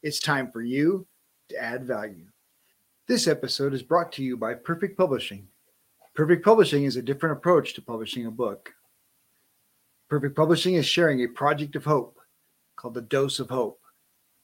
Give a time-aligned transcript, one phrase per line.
[0.00, 1.08] It's time for you
[1.48, 2.26] to add value.
[3.08, 5.48] This episode is brought to you by Perfect Publishing.
[6.14, 8.72] Perfect Publishing is a different approach to publishing a book.
[10.08, 12.16] Perfect Publishing is sharing a project of hope
[12.76, 13.80] called The Dose of Hope.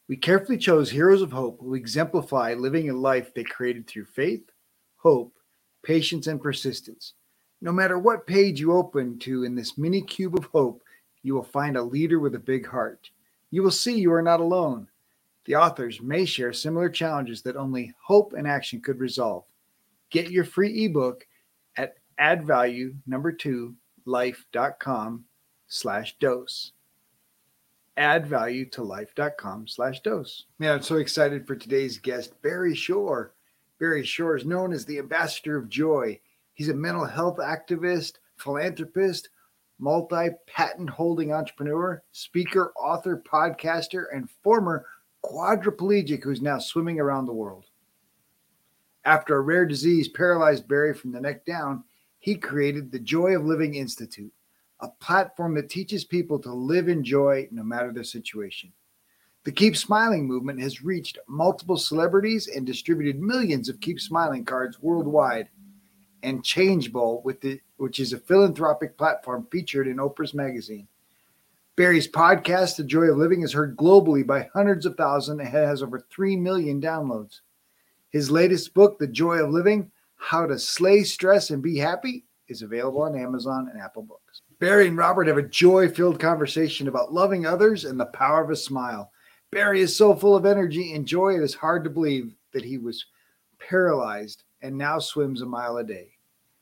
[0.08, 4.50] We carefully chose heroes of hope who exemplify living a life they created through faith,
[4.96, 5.36] hope,
[5.84, 7.12] patience, and persistence.
[7.60, 10.82] No matter what page you open to in this mini cube of hope,
[11.22, 13.08] you will find a leader with a big heart.
[13.52, 14.88] You will see you are not alone.
[15.44, 19.44] The authors may share similar challenges that only hope and action could resolve.
[20.10, 21.26] Get your free ebook
[21.76, 23.74] at addvalue number two
[24.06, 25.24] life.com
[25.66, 26.72] slash dose.
[27.96, 30.46] Add value to life.com slash dose.
[30.58, 33.34] Man, I'm so excited for today's guest, Barry Shore.
[33.78, 36.18] Barry Shore is known as the ambassador of joy.
[36.54, 39.28] He's a mental health activist, philanthropist,
[39.78, 44.86] multi patent holding entrepreneur, speaker, author, podcaster, and former
[45.24, 47.66] quadriplegic who's now swimming around the world.
[49.04, 51.84] After a rare disease paralyzed Barry from the neck down,
[52.18, 54.32] he created the Joy of Living Institute,
[54.80, 58.72] a platform that teaches people to live in joy no matter their situation.
[59.44, 64.80] The Keep Smiling movement has reached multiple celebrities and distributed millions of Keep Smiling cards
[64.80, 65.50] worldwide.
[66.22, 70.88] And Changeable, with the, which is a philanthropic platform featured in Oprah's magazine.
[71.76, 75.82] Barry's podcast, The Joy of Living, is heard globally by hundreds of thousands and has
[75.82, 77.40] over 3 million downloads.
[78.10, 82.62] His latest book, The Joy of Living How to Slay Stress and Be Happy, is
[82.62, 84.42] available on Amazon and Apple Books.
[84.60, 88.50] Barry and Robert have a joy filled conversation about loving others and the power of
[88.50, 89.10] a smile.
[89.50, 92.78] Barry is so full of energy and joy, it is hard to believe that he
[92.78, 93.04] was
[93.58, 96.10] paralyzed and now swims a mile a day.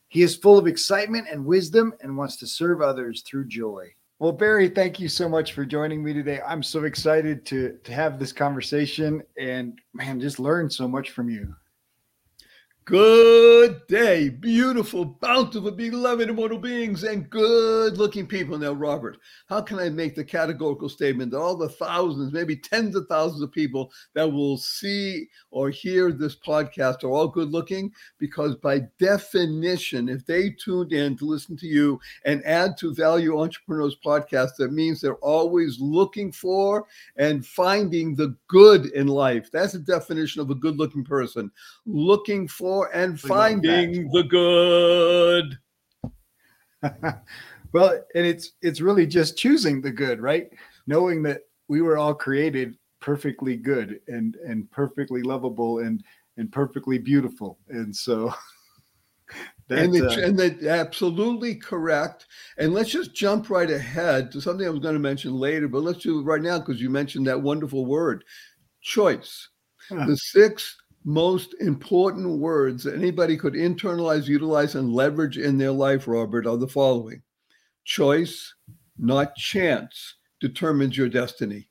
[0.08, 3.94] He is full of excitement and wisdom and wants to serve others through joy.
[4.22, 6.40] Well, Barry, thank you so much for joining me today.
[6.46, 11.28] I'm so excited to to have this conversation and man, just learn so much from
[11.28, 11.52] you.
[12.84, 18.58] Good day, beautiful, bountiful, beloved immortal beings, and good looking people.
[18.58, 22.96] Now, Robert, how can I make the categorical statement that all the thousands, maybe tens
[22.96, 27.92] of thousands of people that will see or hear this podcast are all good looking?
[28.18, 33.40] Because by definition, if they tuned in to listen to you and add to Value
[33.40, 39.52] Entrepreneurs podcast, that means they're always looking for and finding the good in life.
[39.52, 41.48] That's the definition of a good looking person.
[41.86, 45.58] Looking for for and finding the good.
[47.72, 50.48] well, and it's it's really just choosing the good, right?
[50.86, 56.02] Knowing that we were all created perfectly good and and perfectly lovable and
[56.38, 57.58] and perfectly beautiful.
[57.68, 58.32] And so
[59.68, 62.26] that, and, uh, and that absolutely correct.
[62.56, 65.82] And let's just jump right ahead to something I was going to mention later, but
[65.82, 68.24] let's do it right now because you mentioned that wonderful word,
[68.80, 69.48] choice.
[69.90, 70.06] Huh.
[70.06, 76.06] The six most important words that anybody could internalize, utilize, and leverage in their life,
[76.06, 77.22] Robert, are the following
[77.84, 78.54] choice,
[78.98, 81.68] not chance, determines your destiny.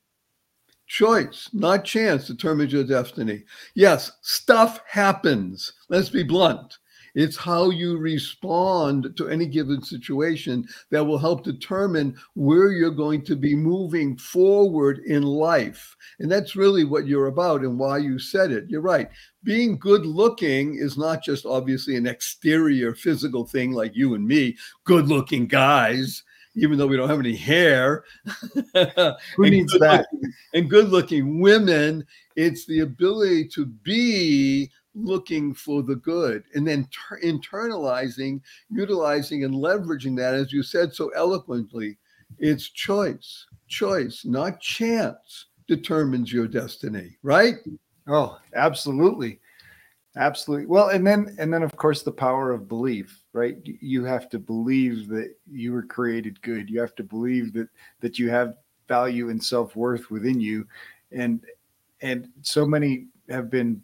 [0.86, 3.44] Choice, not chance, determines your destiny.
[3.74, 5.72] Yes, stuff happens.
[5.88, 6.76] Let's be blunt.
[7.14, 13.22] It's how you respond to any given situation that will help determine where you're going
[13.26, 15.94] to be moving forward in life.
[16.20, 18.64] And that's really what you're about and why you said it.
[18.68, 19.10] You're right.
[19.44, 24.56] Being good looking is not just obviously an exterior physical thing like you and me,
[24.84, 26.22] good looking guys
[26.54, 28.04] even though we don't have any hair.
[29.36, 30.06] Who needs that?
[30.54, 32.06] and good looking women,
[32.36, 38.40] it's the ability to be looking for the good and then ter- internalizing,
[38.70, 41.98] utilizing, and leveraging that, as you said so eloquently.
[42.38, 43.46] It's choice.
[43.68, 47.56] Choice, not chance, determines your destiny, right?
[48.06, 49.40] Oh, absolutely.
[50.16, 50.66] Absolutely.
[50.66, 53.56] Well, and then and then of course the power of belief, right?
[53.64, 56.68] You have to believe that you were created good.
[56.68, 57.68] You have to believe that
[58.00, 58.56] that you have
[58.88, 60.66] value and self-worth within you.
[61.12, 61.40] And
[62.02, 63.82] and so many have been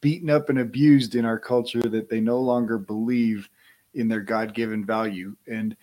[0.00, 3.48] beaten up and abused in our culture that they no longer believe
[3.94, 5.76] in their god-given value and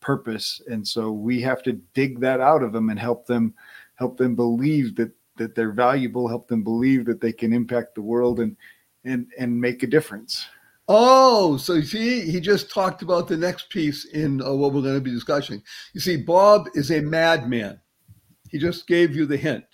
[0.00, 3.54] purpose and so we have to dig that out of them and help them
[3.94, 8.02] help them believe that that they're valuable, help them believe that they can impact the
[8.02, 8.56] world and
[9.04, 10.46] and and make a difference.
[10.86, 14.82] Oh, so you see, he just talked about the next piece in uh, what we're
[14.82, 15.62] going to be discussing.
[15.94, 17.80] You see, Bob is a madman.
[18.50, 19.64] He just gave you the hint.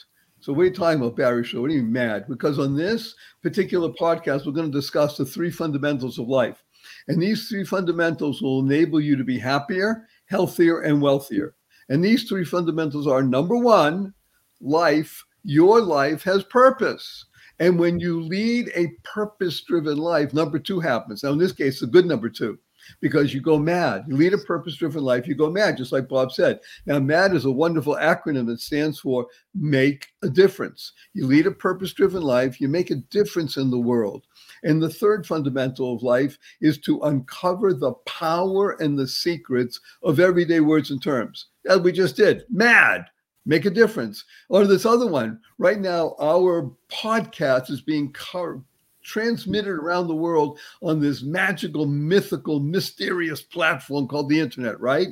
[0.40, 1.60] So we're you talking about Barry Shore?
[1.60, 2.24] What are you mad?
[2.26, 6.64] Because on this particular podcast, we're going to discuss the three fundamentals of life.
[7.08, 11.54] And these three fundamentals will enable you to be happier, healthier, and wealthier.
[11.90, 14.14] And these three fundamentals are number one,
[14.62, 17.26] life, your life has purpose.
[17.58, 21.22] And when you lead a purpose driven life, number two happens.
[21.22, 22.58] Now, in this case, a good number two,
[23.00, 24.04] because you go mad.
[24.08, 26.60] You lead a purpose driven life, you go mad, just like Bob said.
[26.86, 30.92] Now, MAD is a wonderful acronym that stands for make a difference.
[31.14, 34.26] You lead a purpose driven life, you make a difference in the world.
[34.62, 40.20] And the third fundamental of life is to uncover the power and the secrets of
[40.20, 41.46] everyday words and terms.
[41.68, 43.06] As we just did, mad
[43.46, 44.24] make a difference.
[44.48, 48.62] Or this other one, right now, our podcast is being car-
[49.02, 55.08] transmitted around the world on this magical, mythical, mysterious platform called the internet, right?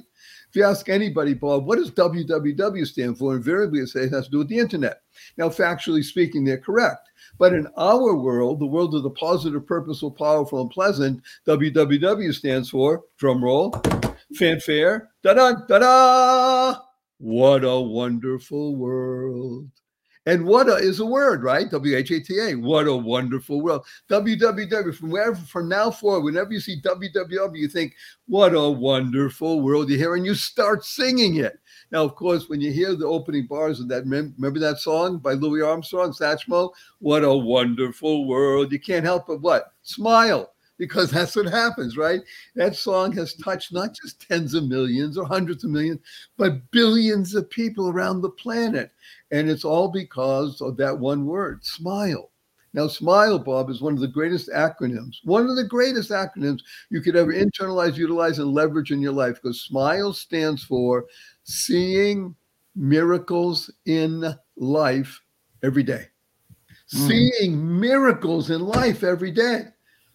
[0.49, 3.37] If you ask anybody, Bob, what does www stand for?
[3.37, 5.03] Invariably, it says it has to do with the internet.
[5.37, 7.09] Now, factually speaking, they're correct.
[7.39, 12.71] But in our world, the world of the positive, purposeful, powerful, and pleasant, www stands
[12.71, 13.75] for, drum roll,
[14.37, 16.81] fanfare, da da da da
[17.19, 19.69] what a wonderful world.
[20.27, 21.71] And what a is a word, right?
[21.71, 22.55] W H A T A.
[22.55, 23.85] What a wonderful world.
[24.11, 24.95] WWW.
[24.95, 27.95] From wherever, from now forward, whenever you see WWW, you think,
[28.27, 31.59] what a wonderful world you hear, and you start singing it.
[31.91, 35.33] Now, of course, when you hear the opening bars of that, remember that song by
[35.33, 36.73] Louis Armstrong, Satchmo?
[36.99, 38.73] What a wonderful world.
[38.73, 39.73] You can't help but what?
[39.83, 42.23] Smile because that's what happens, right?
[42.55, 46.01] That song has touched not just tens of millions or hundreds of millions,
[46.37, 48.93] but billions of people around the planet.
[49.31, 52.31] And it's all because of that one word, smile.
[52.75, 56.61] Now, SMILE, Bob, is one of the greatest acronyms, one of the greatest acronyms
[56.91, 61.07] you could ever internalize, utilize, and leverage in your life because SMILE stands for
[61.45, 62.35] seeing
[62.77, 65.21] miracles in life
[65.63, 66.07] every day.
[66.95, 67.09] Mm.
[67.09, 69.65] Seeing miracles in life every day.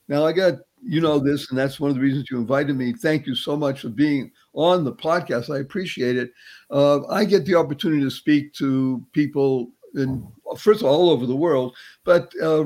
[0.07, 2.93] Now, I got, you know, this, and that's one of the reasons you invited me.
[2.93, 5.53] Thank you so much for being on the podcast.
[5.53, 6.31] I appreciate it.
[6.69, 10.27] Uh, I get the opportunity to speak to people, in,
[10.57, 12.65] first of all, all over the world, but uh,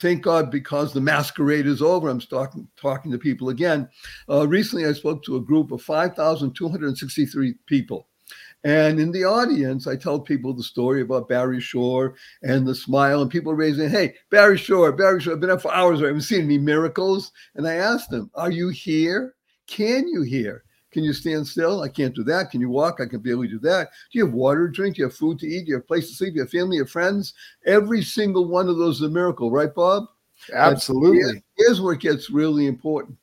[0.00, 2.08] thank God because the masquerade is over.
[2.08, 3.88] I'm talking talking to people again.
[4.28, 8.06] Uh, recently, I spoke to a group of 5,263 people.
[8.64, 13.22] And in the audience, I tell people the story about Barry Shore and the smile,
[13.22, 16.22] and people raising, hey, Barry Shore, Barry Shore, I've been up for hours, I haven't
[16.22, 17.30] seen any miracles.
[17.54, 19.34] And I asked them, are you here?
[19.68, 20.64] Can you hear?
[20.90, 21.82] Can you stand still?
[21.82, 22.50] I can't do that.
[22.50, 23.00] Can you walk?
[23.00, 23.90] I can barely do that.
[24.10, 24.96] Do you have water to drink?
[24.96, 25.64] Do you have food to eat?
[25.64, 26.32] Do you have a place to sleep?
[26.32, 27.34] Do you have family, you have friends?
[27.66, 30.04] Every single one of those is a miracle, right, Bob?
[30.54, 31.42] Absolutely.
[31.56, 33.18] Here's where it gets really important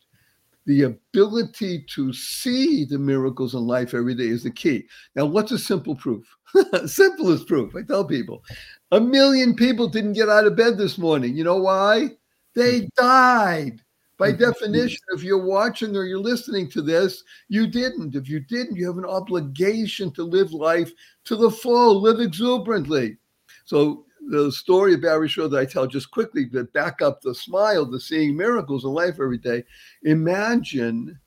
[0.65, 4.85] the ability to see the miracles in life every day is the key.
[5.15, 6.25] Now, what's a simple proof?
[6.85, 7.75] Simplest proof.
[7.75, 8.43] I tell people
[8.91, 11.35] a million people didn't get out of bed this morning.
[11.35, 12.11] You know why?
[12.55, 13.81] They died.
[14.17, 18.15] By definition, if you're watching or you're listening to this, you didn't.
[18.15, 20.91] If you didn't, you have an obligation to live life
[21.25, 23.17] to the full, live exuberantly.
[23.65, 27.35] So the story of Barry Shore that I tell just quickly to back up the
[27.35, 29.63] smile, the seeing miracles in life every day.
[30.03, 31.19] Imagine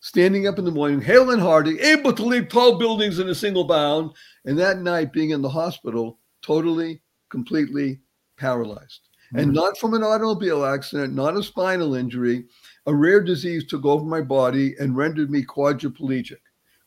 [0.00, 3.34] standing up in the morning, hale and hearty, able to leap tall buildings in a
[3.34, 4.12] single bound,
[4.44, 7.00] and that night being in the hospital, totally,
[7.30, 8.00] completely
[8.36, 9.07] paralyzed.
[9.28, 9.38] Mm-hmm.
[9.38, 12.46] And not from an automobile accident, not a spinal injury,
[12.86, 16.38] a rare disease took over my body and rendered me quadriplegic.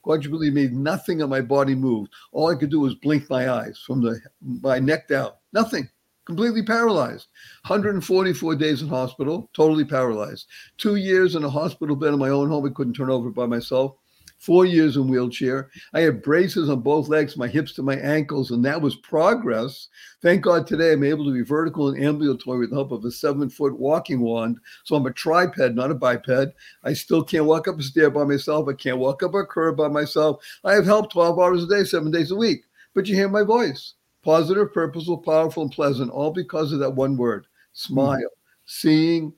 [0.04, 2.08] Quadriplegic made nothing of my body move.
[2.32, 5.32] All I could do was blink my eyes from the my neck down.
[5.54, 5.88] Nothing.
[6.26, 7.28] Completely paralyzed.
[7.68, 10.48] 144 days in hospital, totally paralyzed.
[10.78, 12.66] Two years in a hospital bed in my own home.
[12.66, 13.96] I couldn't turn over by myself.
[14.42, 15.70] Four years in wheelchair.
[15.94, 19.88] I had braces on both legs, my hips to my ankles, and that was progress.
[20.24, 23.12] Thank God today I'm able to be vertical and ambulatory with the help of a
[23.12, 24.58] seven foot walking wand.
[24.84, 26.56] So I'm a triped, not a biped.
[26.84, 28.68] I still can't walk up a stair by myself.
[28.68, 30.44] I can't walk up a curb by myself.
[30.64, 32.64] I have help 12 hours a day, seven days a week.
[32.96, 33.94] But you hear my voice
[34.24, 38.66] positive, purposeful, powerful, and pleasant, all because of that one word smile, mm-hmm.
[38.66, 39.34] seeing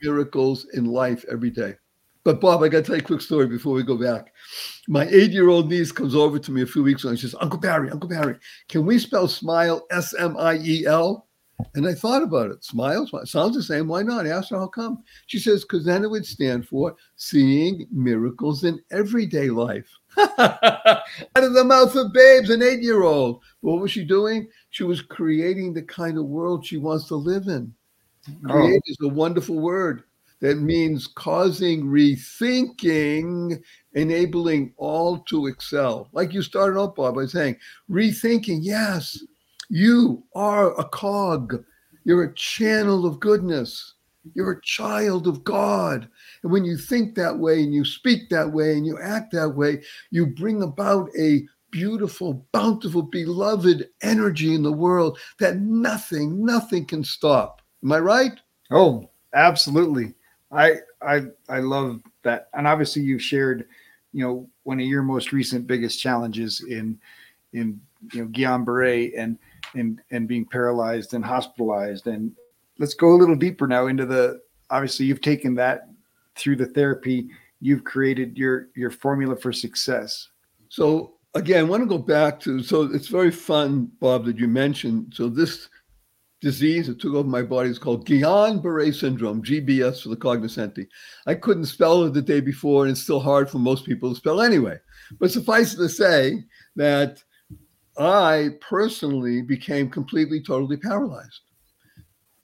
[0.00, 1.74] miracles in life every day.
[2.26, 4.34] But Bob, I got to tell you a quick story before we go back.
[4.88, 7.60] My eight-year-old niece comes over to me a few weeks ago and she says, Uncle
[7.60, 8.34] Barry, Uncle Barry,
[8.68, 11.24] can we spell smile S-M-I-E-L?
[11.76, 12.64] And I thought about it.
[12.64, 13.26] Smile, smile.
[13.26, 13.86] Sounds the same.
[13.86, 14.26] Why not?
[14.26, 15.04] I asked her how come.
[15.28, 19.88] She says, because then it would stand for seeing miracles in everyday life.
[20.18, 21.04] Out
[21.36, 23.40] of the mouth of babes, an eight year old.
[23.60, 24.48] What was she doing?
[24.70, 27.72] She was creating the kind of world she wants to live in.
[28.48, 28.50] Oh.
[28.50, 30.02] Create is a wonderful word
[30.40, 33.62] that means causing rethinking,
[33.94, 36.08] enabling all to excel.
[36.12, 37.56] Like you started off, Bob, by saying,
[37.90, 39.22] rethinking, yes,
[39.68, 41.64] you are a cog,
[42.04, 43.94] you're a channel of goodness.
[44.34, 46.08] You're a child of God.
[46.42, 49.50] And when you think that way and you speak that way and you act that
[49.50, 56.84] way, you bring about a beautiful, bountiful, beloved energy in the world that nothing, nothing
[56.84, 57.62] can stop.
[57.84, 58.40] Am I right?
[58.70, 60.14] Oh, absolutely.
[60.52, 62.48] I I I love that.
[62.54, 63.66] And obviously you've shared,
[64.12, 66.98] you know, one of your most recent biggest challenges in
[67.52, 67.80] in
[68.12, 69.38] you know Guillain-Barré and
[69.74, 72.06] and and being paralyzed and hospitalized.
[72.06, 72.32] And
[72.78, 75.88] let's go a little deeper now into the obviously you've taken that
[76.34, 77.28] through the therapy,
[77.60, 80.28] you've created your your formula for success.
[80.68, 84.48] So again, I want to go back to so it's very fun, Bob, that you
[84.48, 85.12] mentioned.
[85.14, 85.68] So this
[86.40, 90.86] disease that took over my body is called Guillain-Barré syndrome, GBS for the cognoscenti.
[91.26, 94.16] I couldn't spell it the day before, and it's still hard for most people to
[94.16, 94.78] spell anyway.
[95.18, 96.44] But suffice it to say
[96.76, 97.22] that
[97.98, 101.40] I personally became completely, totally paralyzed.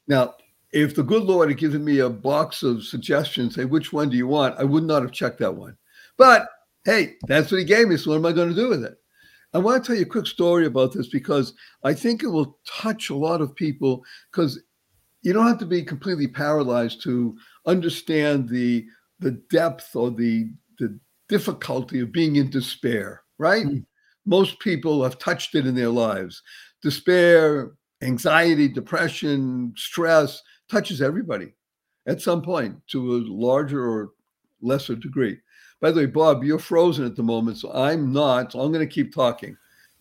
[0.09, 0.35] Now,
[0.73, 4.17] if the good Lord had given me a box of suggestions, say, which one do
[4.17, 4.59] you want?
[4.59, 5.77] I would not have checked that one.
[6.17, 6.49] But
[6.85, 7.97] hey, that's what he gave me.
[7.97, 8.97] So what am I going to do with it?
[9.55, 11.55] I want to tell you a quick story about this because
[11.85, 14.63] I think it will touch a lot of people because
[15.23, 18.87] you don't have to be completely paralyzed to understand the
[19.21, 23.67] the depth or the the difficulty of being in despair, right?
[23.67, 23.85] Mm.
[24.27, 26.43] Most people have touched it in their lives.
[26.83, 31.55] Despair, anxiety, depression, stress touches everybody
[32.07, 34.11] at some point to a larger or
[34.61, 35.39] lesser degree.
[35.83, 38.53] By the way, Bob, you're frozen at the moment, so I'm not.
[38.53, 39.57] So I'm going to keep talking.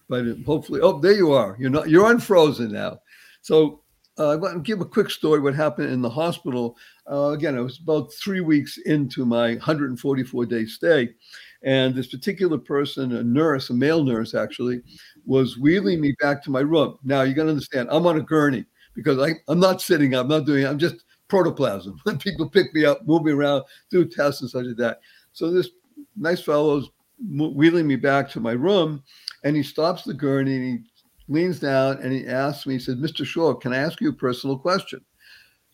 [0.08, 1.58] But hopefully, oh, there you are.
[1.60, 1.90] You're not.
[1.90, 3.00] You're unfrozen now.
[3.42, 3.82] So
[4.20, 5.40] uh, I want to give a quick story.
[5.40, 6.78] What happened in the hospital?
[7.12, 11.16] Uh, again, I was about three weeks into my 144 day stay,
[11.64, 14.84] and this particular person, a nurse, a male nurse actually,
[15.26, 17.00] was wheeling me back to my room.
[17.04, 17.90] Now you got to understand.
[17.90, 20.14] I'm on a gurney because I, I'm not sitting.
[20.14, 20.64] I'm not doing.
[20.68, 22.00] I'm just protoplasm.
[22.20, 25.00] People pick me up, move me around, do tests and such as that.
[25.34, 25.70] So this
[26.16, 29.04] nice fellow's wheeling me back to my room,
[29.44, 30.80] and he stops the gurney and he
[31.28, 33.26] leans down and he asks me, he said, Mr.
[33.26, 35.02] Shore, can I ask you a personal question?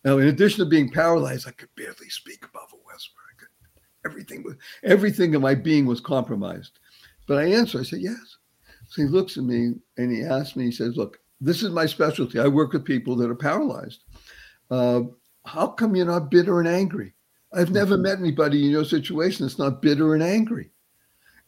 [0.04, 3.14] Now, in addition to being paralyzed, I could barely speak above a whisper.
[4.06, 4.46] Everything
[4.84, 6.80] everything in my being was compromised.
[7.28, 8.38] But I answer, I said, yes.
[8.88, 11.86] So he looks at me and he asks me, he says, Look, this is my
[11.86, 12.40] specialty.
[12.40, 14.04] I work with people that are paralyzed.
[14.72, 15.02] Uh,
[15.46, 17.14] how come you're not bitter and angry?
[17.54, 18.04] I've never mm-hmm.
[18.04, 20.72] met anybody in your situation that's not bitter and angry.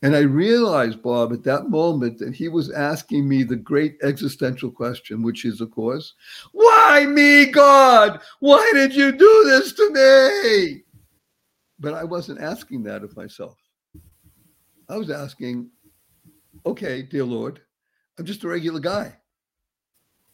[0.01, 4.71] And I realized, Bob, at that moment that he was asking me the great existential
[4.71, 6.13] question, which is, of course,
[6.53, 8.21] why me, God?
[8.39, 10.83] Why did you do this to me?
[11.79, 13.57] But I wasn't asking that of myself.
[14.87, 15.69] I was asking,
[16.65, 17.61] okay, dear Lord,
[18.17, 19.13] I'm just a regular guy.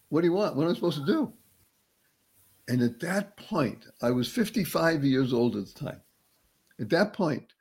[0.10, 0.56] What do you want?
[0.56, 1.34] What am I supposed to do?
[2.68, 6.02] And at that point, I was 55 years old at the time.
[6.80, 7.54] At that point,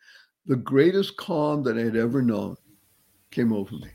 [0.46, 2.56] the greatest calm that I had ever known
[3.30, 3.90] came over me.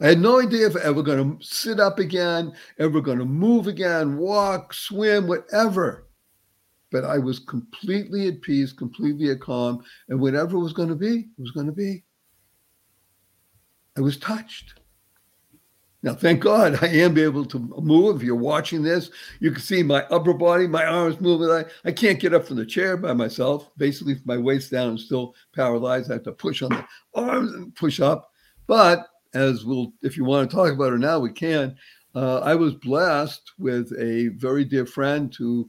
[0.00, 3.24] I had no idea if I ever going to sit up again, ever going to
[3.24, 6.08] move again, walk, swim, whatever.
[6.90, 11.18] But I was completely at peace, completely at calm, and whatever was going to be,
[11.20, 12.02] it was going to be.
[13.96, 14.74] I was touched.
[16.02, 18.16] Now, thank God I am able to move.
[18.16, 21.48] If you're watching this, you can see my upper body, my arms moving.
[21.48, 23.70] I, I can't get up from the chair by myself.
[23.76, 26.10] Basically, my waist down, I'm still paralyzed.
[26.10, 28.32] I have to push on the arms and push up.
[28.66, 31.76] But as we'll, if you want to talk about it now, we can.
[32.14, 35.68] Uh, I was blessed with a very dear friend who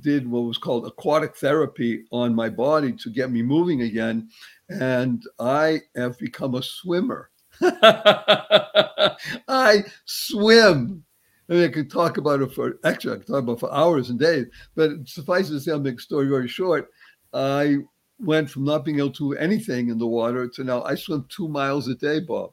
[0.00, 4.28] did what was called aquatic therapy on my body to get me moving again.
[4.68, 7.30] And I have become a swimmer
[9.48, 11.04] I swim.
[11.48, 13.74] I mean, I could talk about it for actually, I could talk about it for
[13.74, 16.90] hours and days, but suffice it to say, I'll make the story very short.
[17.32, 17.78] I
[18.18, 21.26] went from not being able to do anything in the water to now I swim
[21.28, 22.52] two miles a day, Bob,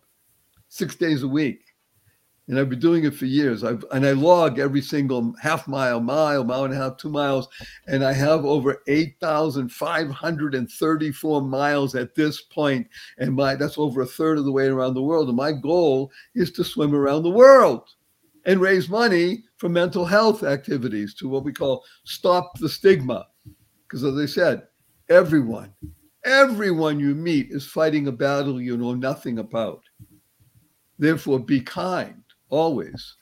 [0.69, 1.66] six days a week
[2.47, 3.63] and I've been doing it for years.
[3.63, 7.49] I've and I log every single half mile, mile, mile and a half, two miles,
[7.87, 12.87] and I have over eight thousand five hundred and thirty-four miles at this point,
[13.17, 15.27] and my that's over a third of the way around the world.
[15.27, 17.89] And my goal is to swim around the world
[18.45, 23.27] and raise money for mental health activities to what we call stop the stigma,
[23.87, 24.67] because as I said,
[25.09, 25.73] everyone,
[26.23, 29.81] everyone you meet is fighting a battle you know nothing about.
[30.97, 33.15] Therefore, be kind always.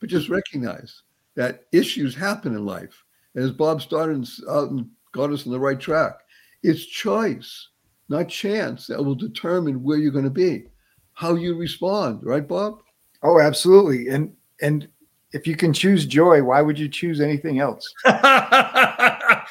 [0.00, 1.02] but just recognize
[1.36, 3.04] that issues happen in life.
[3.34, 6.14] And as Bob started out and got us on the right track,
[6.62, 7.68] it's choice,
[8.08, 10.66] not chance, that will determine where you're going to be,
[11.14, 12.82] how you respond, right, Bob?
[13.22, 14.08] Oh, absolutely.
[14.08, 14.88] And and
[15.32, 17.92] if you can choose joy, why would you choose anything else?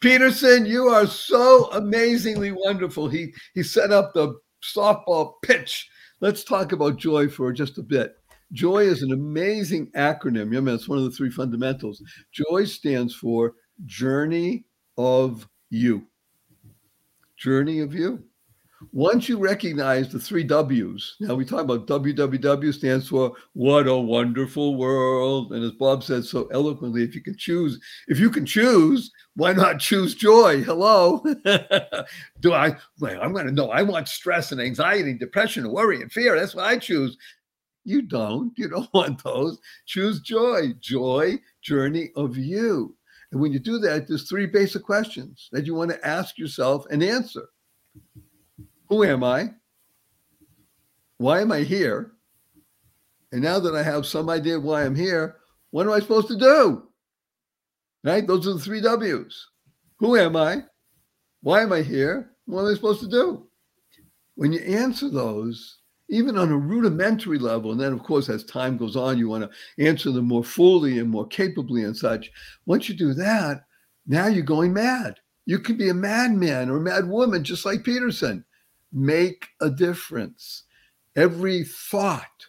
[0.00, 3.08] Peterson, you are so amazingly wonderful.
[3.08, 5.88] He he set up the softball pitch.
[6.20, 8.16] Let's talk about joy for just a bit.
[8.52, 10.44] Joy is an amazing acronym.
[10.44, 12.02] Remember, it's one of the three fundamentals.
[12.32, 14.64] Joy stands for Journey
[14.96, 16.06] of You.
[17.36, 18.22] Journey of You.
[18.92, 23.96] Once you recognize the three W's, now we talk about WWW stands for What a
[23.96, 25.52] Wonderful World.
[25.52, 29.54] And as Bob said so eloquently, if you can choose, if you can choose, why
[29.54, 30.62] not choose joy?
[30.62, 31.20] Hello.
[32.40, 32.76] Do I?
[33.00, 33.70] Well, I'm going to know.
[33.70, 36.38] I want stress and anxiety, depression, and worry and fear.
[36.38, 37.16] That's what I choose.
[37.86, 38.52] You don't.
[38.58, 39.58] You don't want those.
[39.86, 40.74] Choose joy.
[40.80, 42.96] Joy, journey of you.
[43.30, 46.84] And when you do that, there's three basic questions that you want to ask yourself
[46.90, 47.48] and answer.
[48.88, 49.50] Who am I?
[51.18, 52.12] Why am I here?
[53.32, 55.36] And now that I have some idea why I'm here,
[55.70, 56.88] what am I supposed to do?
[58.04, 58.26] Right?
[58.26, 59.48] Those are the three W's.
[59.98, 60.62] Who am I?
[61.42, 62.32] Why am I here?
[62.46, 63.46] What am I supposed to do?
[64.34, 65.78] When you answer those,
[66.08, 69.44] even on a rudimentary level, and then of course, as time goes on, you want
[69.44, 72.30] to answer them more fully and more capably and such.
[72.66, 73.64] Once you do that,
[74.06, 75.16] now you're going mad.
[75.46, 78.44] You could be a madman or a mad woman, just like Peterson
[78.92, 80.64] make a difference.
[81.16, 82.46] Every thought,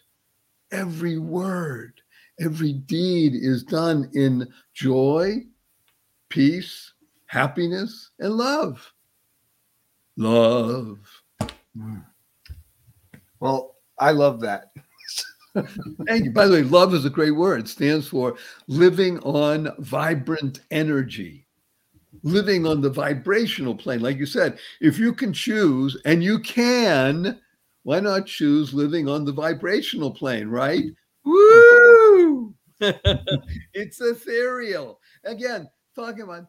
[0.72, 2.00] every word,
[2.40, 5.44] every deed is done in joy,
[6.28, 6.92] peace,
[7.26, 8.92] happiness, and love.
[10.16, 10.98] Love.
[11.76, 12.04] Mm.
[13.40, 14.70] Well, I love that.
[16.06, 16.30] Thank you.
[16.30, 17.60] By the way, love is a great word.
[17.60, 18.36] It stands for
[18.68, 21.48] living on vibrant energy
[22.22, 24.00] living on the vibrational plane.
[24.00, 27.40] Like you said, if you can choose, and you can,
[27.82, 30.84] why not choose living on the vibrational plane, right?
[31.24, 32.54] Woo!
[32.80, 35.00] it's ethereal.
[35.24, 36.46] Again, talking about,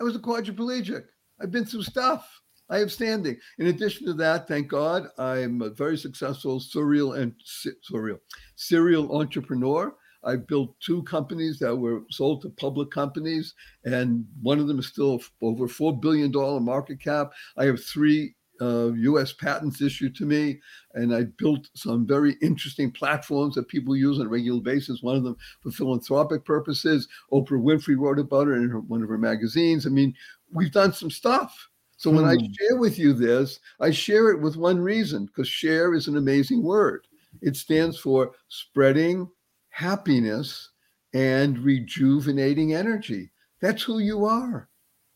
[0.00, 1.04] I was a quadriplegic.
[1.40, 2.41] I've been through stuff.
[2.70, 3.36] I have standing.
[3.58, 7.34] In addition to that, thank God, I'm a very successful serial and
[7.82, 8.18] serial
[8.56, 9.94] serial entrepreneur.
[10.24, 14.86] I built two companies that were sold to public companies, and one of them is
[14.86, 16.30] still over $4 billion
[16.64, 17.32] market cap.
[17.56, 20.60] I have three uh, US patents issued to me,
[20.94, 25.02] and I built some very interesting platforms that people use on a regular basis.
[25.02, 27.08] One of them for philanthropic purposes.
[27.32, 29.86] Oprah Winfrey wrote about it in her, one of her magazines.
[29.86, 30.14] I mean,
[30.52, 31.68] we've done some stuff.
[32.02, 32.46] So when I hmm.
[32.58, 36.60] share with you this, I share it with one reason because share is an amazing
[36.60, 37.06] word.
[37.42, 39.30] It stands for spreading
[39.68, 40.70] happiness
[41.14, 43.30] and rejuvenating energy.
[43.60, 44.68] That's who you are.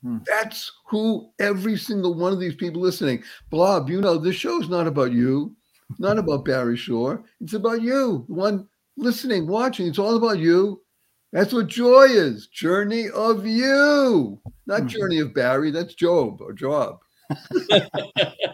[0.05, 0.18] Hmm.
[0.27, 3.25] That's who every single one of these people listening.
[3.51, 5.57] Bob, you know, this show is not about you,
[5.99, 7.25] not about Barry Shore.
[7.40, 9.88] It's about you, the one listening, watching.
[9.88, 10.83] It's all about you.
[11.32, 14.86] That's what joy is journey of you, not hmm.
[14.88, 15.70] journey of Barry.
[15.70, 17.00] That's Job or Job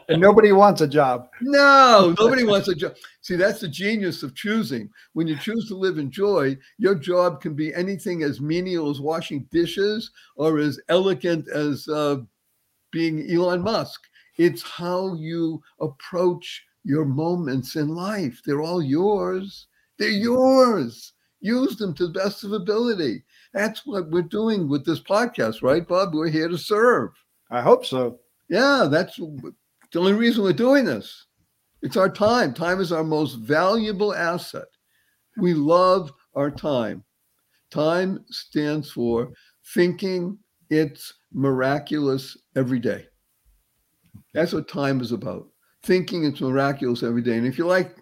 [0.08, 1.28] and nobody wants a job.
[1.40, 2.96] No, nobody wants a job.
[3.20, 4.90] See, that's the genius of choosing.
[5.12, 9.00] When you choose to live in joy, your job can be anything as menial as
[9.00, 12.18] washing dishes or as elegant as uh,
[12.90, 14.00] being Elon Musk.
[14.38, 18.40] It's how you approach your moments in life.
[18.44, 19.66] They're all yours.
[19.98, 21.12] They're yours.
[21.42, 23.24] Use them to the best of ability.
[23.52, 26.14] That's what we're doing with this podcast, right, Bob?
[26.14, 27.10] We're here to serve.
[27.50, 28.20] I hope so.
[28.48, 29.54] Yeah, that's the
[29.96, 31.26] only reason we're doing this.
[31.82, 32.54] It's our time.
[32.54, 34.68] Time is our most valuable asset.
[35.36, 37.02] We love our time.
[37.72, 39.32] Time stands for
[39.74, 40.38] thinking
[40.70, 43.06] it's miraculous every day.
[44.32, 45.48] That's what time is about.
[45.82, 47.36] Thinking it's miraculous every day.
[47.36, 47.96] And if you like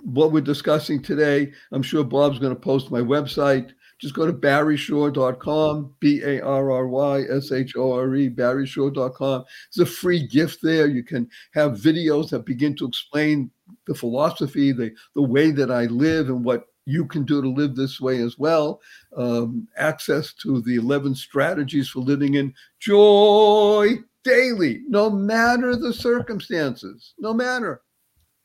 [0.00, 4.32] what we're discussing today, I'm sure Bob's going to post my website, just go to
[4.32, 9.44] barryshore.com, B A R R Y S H O R E, barryshore.com.
[9.74, 10.86] There's a free gift there.
[10.86, 13.50] You can have videos that begin to explain
[13.86, 17.74] the philosophy, the, the way that I live, and what you can do to live
[17.74, 18.80] this way as well.
[19.16, 27.14] Um, access to the 11 strategies for living in joy daily, no matter the circumstances,
[27.18, 27.82] no matter.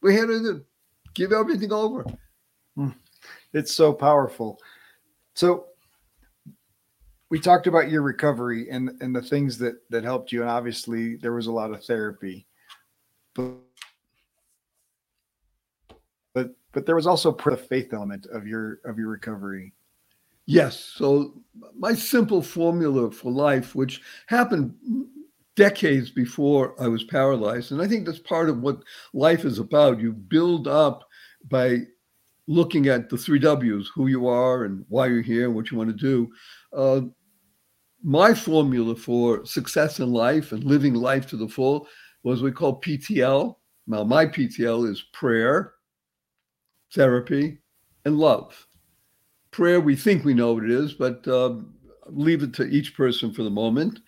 [0.01, 0.65] We're here to
[1.13, 2.05] give everything over.
[2.75, 2.89] Hmm.
[3.53, 4.59] It's so powerful.
[5.33, 5.67] So
[7.29, 11.15] we talked about your recovery and and the things that that helped you, and obviously
[11.15, 12.45] there was a lot of therapy,
[13.33, 13.53] but
[16.33, 19.73] but but there was also the faith element of your of your recovery.
[20.45, 20.77] Yes.
[20.79, 21.41] So
[21.77, 24.75] my simple formula for life, which happened
[25.55, 28.83] decades before I was paralyzed, and I think that's part of what
[29.13, 29.99] life is about.
[29.99, 31.03] You build up
[31.49, 31.79] by
[32.47, 35.77] looking at the three W's: who you are, and why you're here, and what you
[35.77, 36.29] want to do.
[36.75, 37.01] Uh,
[38.03, 41.87] my formula for success in life and living life to the full
[42.23, 43.55] was we call PTL.
[43.87, 45.73] Now, my PTL is prayer,
[46.93, 47.59] therapy,
[48.05, 48.67] and love.
[49.51, 51.55] Prayer, we think we know what it is, but uh,
[52.07, 53.99] leave it to each person for the moment.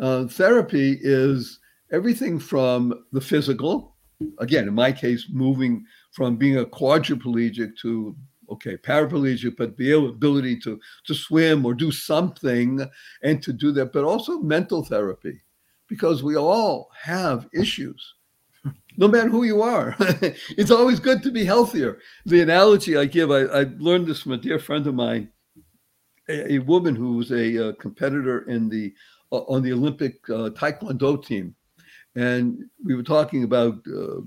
[0.00, 1.60] Uh, therapy is
[1.92, 3.96] everything from the physical,
[4.38, 8.16] again, in my case, moving from being a quadriplegic to
[8.50, 12.84] okay, paraplegic, but the ability to to swim or do something
[13.22, 15.40] and to do that, but also mental therapy,
[15.86, 18.14] because we all have issues.
[18.96, 21.98] No matter who you are, it's always good to be healthier.
[22.26, 25.30] The analogy I give, I, I learned this from a dear friend of mine,
[26.28, 28.92] a, a woman who was a, a, uh, competitor in the
[29.30, 31.54] on the Olympic uh, Taekwondo team,
[32.16, 34.20] and we were talking about uh,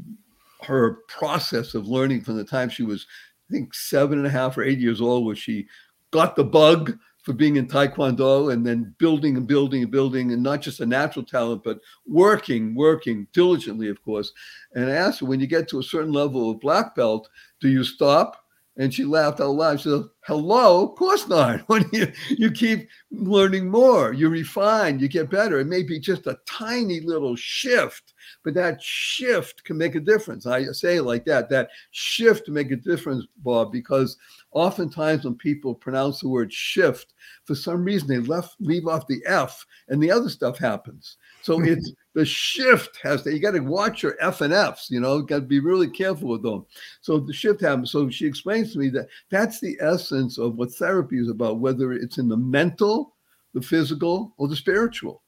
[0.63, 3.05] her process of learning from the time she was
[3.49, 5.67] I think seven and a half or eight years old, where she
[6.11, 10.43] got the bug for being in Taekwondo and then building and building and building, and
[10.43, 14.31] not just a natural talent, but working, working diligently, of course.
[14.75, 17.29] And I asked her, when you get to a certain level of black belt,
[17.61, 18.42] do you stop?
[18.75, 19.79] And she laughed out loud.
[19.79, 20.87] She said, Hello?
[20.87, 21.61] Of course not.
[21.67, 25.59] When you, you keep learning more, you refine, you get better.
[25.59, 30.47] It may be just a tiny little shift, but that shift can make a difference.
[30.47, 34.17] I say it like that that shift make a difference, Bob, because
[34.51, 37.13] oftentimes when people pronounce the word shift,
[37.45, 41.17] for some reason they left leave off the F and the other stuff happens.
[41.41, 44.99] So it's the shift has to, you got to watch your F and F's, you
[44.99, 46.65] know, got to be really careful with them.
[47.01, 47.91] So the shift happens.
[47.91, 51.91] So she explains to me that that's the essence of what therapy is about, whether
[51.91, 53.15] it's in the mental,
[53.53, 55.23] the physical, or the spiritual.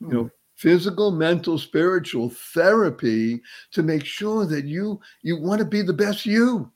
[0.00, 0.28] You know, hmm.
[0.56, 3.40] physical, mental, spiritual therapy
[3.72, 6.70] to make sure that you you want to be the best you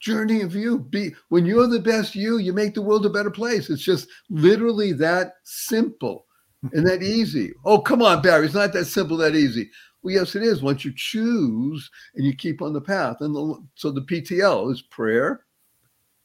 [0.00, 3.30] journey of you be when you're the best you you make the world a better
[3.30, 6.26] place it's just literally that simple
[6.72, 7.52] and that easy.
[7.64, 8.46] Oh, come on, Barry.
[8.46, 9.70] It's not that simple, that easy.
[10.02, 10.62] Well, yes, it is.
[10.62, 13.16] Once you choose and you keep on the path.
[13.20, 15.44] And the, so the PTL is prayer,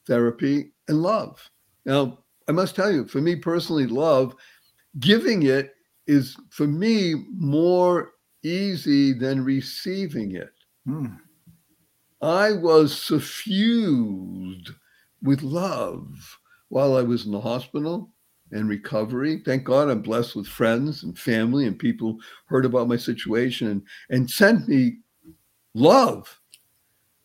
[0.06, 1.50] therapy, and love.
[1.84, 4.34] Now, I must tell you, for me personally, love,
[5.00, 5.74] giving it
[6.06, 10.52] is for me more easy than receiving it.
[10.86, 11.06] Hmm.
[12.20, 14.70] I was suffused
[15.22, 18.12] with love while I was in the hospital
[18.52, 19.42] and recovery.
[19.44, 23.82] Thank God I'm blessed with friends and family and people heard about my situation and,
[24.10, 24.98] and sent me
[25.74, 26.40] love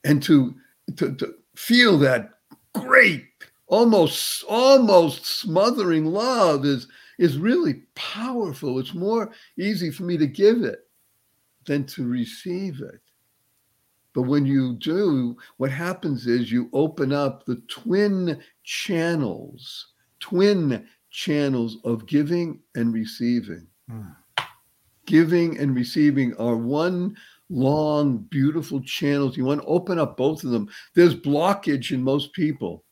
[0.04, 0.56] and to,
[0.98, 2.30] to, to feel that
[2.74, 3.26] great,
[3.68, 6.88] almost almost smothering love is
[7.20, 8.80] is really powerful.
[8.80, 10.88] It's more easy for me to give it
[11.66, 13.00] than to receive it.
[14.14, 19.88] But when you do, what happens is you open up the twin channels,
[20.20, 23.68] twin channels of giving and receiving.
[23.90, 24.16] Mm.
[25.06, 27.16] Giving and receiving are one
[27.50, 29.38] long, beautiful channels.
[29.38, 30.68] You want to open up both of them.
[30.96, 32.84] There's blockage in most people,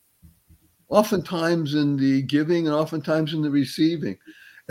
[0.90, 4.18] oftentimes in the giving and oftentimes in the receiving.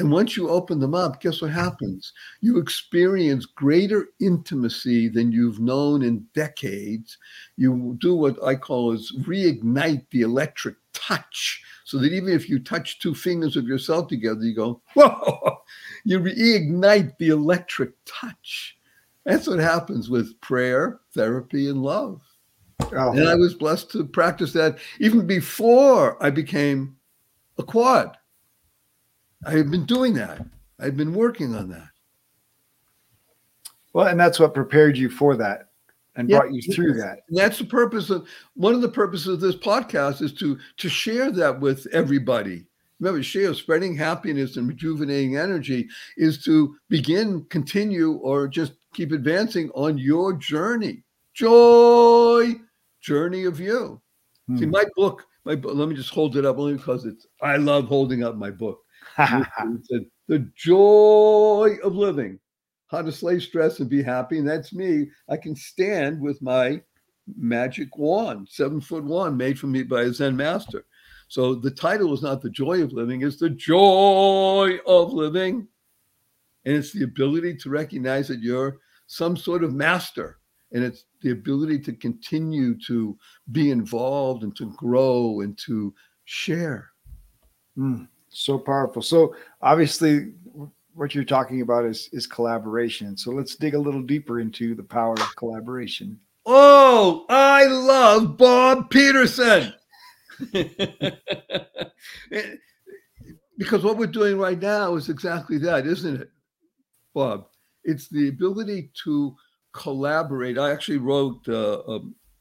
[0.00, 2.14] And once you open them up, guess what happens?
[2.40, 7.18] You experience greater intimacy than you've known in decades.
[7.58, 12.60] You do what I call is reignite the electric touch so that even if you
[12.60, 15.58] touch two fingers of yourself together, you go, whoa,
[16.04, 18.78] you reignite the electric touch.
[19.26, 22.22] That's what happens with prayer, therapy, and love.
[22.80, 23.12] Oh.
[23.12, 26.96] And I was blessed to practice that even before I became
[27.58, 28.16] a quad.
[29.44, 30.44] I had been doing that.
[30.78, 31.88] I've been working on that.
[33.92, 35.70] Well, and that's what prepared you for that
[36.16, 37.20] and yeah, brought you through that.
[37.28, 40.88] And that's the purpose of one of the purposes of this podcast is to to
[40.88, 42.66] share that with everybody.
[42.98, 49.70] Remember, share spreading happiness and rejuvenating energy is to begin, continue, or just keep advancing
[49.70, 51.02] on your journey.
[51.32, 52.56] Joy,
[53.00, 54.02] journey of you.
[54.48, 54.58] Hmm.
[54.58, 57.56] See, my book, my book, let me just hold it up only because it's I
[57.56, 58.80] love holding up my book.
[60.28, 62.38] the joy of living
[62.90, 64.38] how to slay stress and be happy.
[64.38, 65.08] And that's me.
[65.28, 66.82] I can stand with my
[67.36, 70.84] magic wand, seven foot wand made for me by a Zen master.
[71.28, 75.68] So the title is not the joy of living, it's the joy of living.
[76.64, 80.38] And it's the ability to recognize that you're some sort of master.
[80.72, 83.16] And it's the ability to continue to
[83.52, 86.90] be involved and to grow and to share.
[87.78, 89.02] Mm, so powerful.
[89.02, 90.32] So obviously,
[90.94, 93.16] what you're talking about is is collaboration.
[93.16, 96.18] So let's dig a little deeper into the power of collaboration.
[96.46, 99.74] Oh, I love Bob Peterson.
[103.58, 106.30] because what we're doing right now is exactly that, isn't it,
[107.14, 107.46] Bob?
[107.84, 109.36] It's the ability to
[109.72, 110.58] collaborate.
[110.58, 112.00] I actually wrote uh, a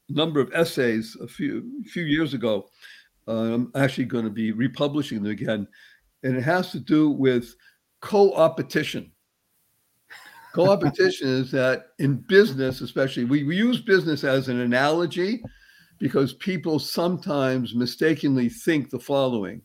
[0.10, 2.70] number of essays a few few years ago.
[3.30, 5.68] I'm actually going to be republishing them again,
[6.24, 7.56] and it has to do with
[8.02, 9.12] co-opetition.
[10.54, 15.44] Co-opetition is that in business, especially, we, we use business as an analogy
[16.00, 19.62] because people sometimes mistakenly think the following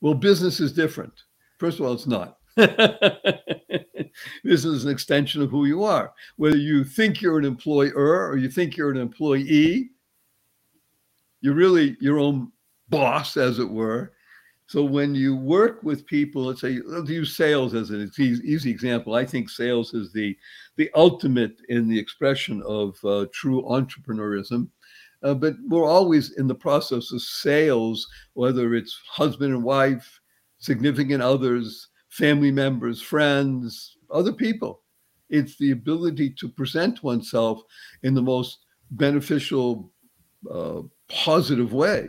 [0.00, 1.12] well, business is different.
[1.58, 2.36] First of all, it's not.
[2.56, 6.12] this is an extension of who you are.
[6.36, 9.90] Whether you think you're an employer or you think you're an employee,
[11.40, 12.52] you're really your own
[12.88, 14.12] boss, as it were.
[14.66, 19.14] So when you work with people, let's say let's use sales as an easy example.
[19.14, 20.36] I think sales is the
[20.76, 24.68] the ultimate in the expression of uh, true entrepreneurism.
[25.22, 30.20] Uh, but we're always in the process of sales, whether it's husband and wife,
[30.58, 34.82] significant others, family members, friends, other people.
[35.30, 37.62] It's the ability to present oneself
[38.02, 38.58] in the most
[38.90, 39.92] beneficial,
[40.50, 42.08] uh, positive way.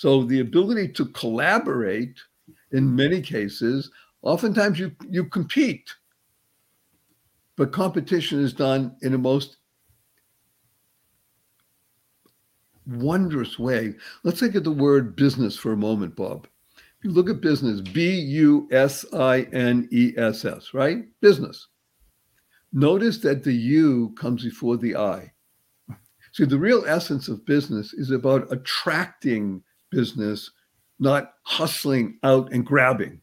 [0.00, 2.18] So the ability to collaborate
[2.72, 3.90] in many cases,
[4.22, 5.90] oftentimes you, you compete,
[7.56, 9.58] but competition is done in a most
[12.86, 13.92] wondrous way.
[14.24, 16.48] Let's look at the word business for a moment, Bob.
[16.78, 21.04] If you look at business, B U S I N E S S, right?
[21.20, 21.68] Business.
[22.72, 25.30] Notice that the U comes before the I.
[26.32, 30.50] See, the real essence of business is about attracting business,
[30.98, 33.20] not hustling out and grabbing.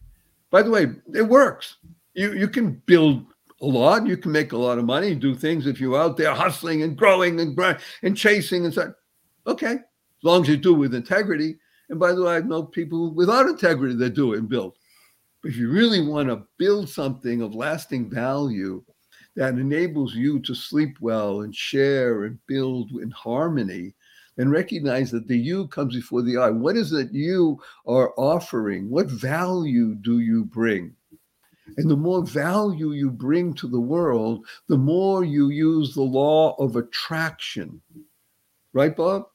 [0.52, 1.78] By the way, it works.
[2.14, 3.26] You, you can build
[3.62, 6.34] a lot, you can make a lot of money, do things if you're out there
[6.34, 7.58] hustling and growing and,
[8.04, 8.92] and chasing and such.
[9.46, 11.58] Okay, as long as you do it with integrity.
[11.90, 14.76] And by the way, I know people without integrity that do it and build.
[15.42, 18.84] But if you really want to build something of lasting value
[19.36, 23.94] that enables you to sleep well and share and build in harmony,
[24.38, 26.50] then recognize that the you comes before the I.
[26.50, 28.90] What is it you are offering?
[28.90, 30.96] What value do you bring?
[31.76, 36.56] And the more value you bring to the world, the more you use the law
[36.60, 37.82] of attraction.
[38.72, 39.28] Right, Bob?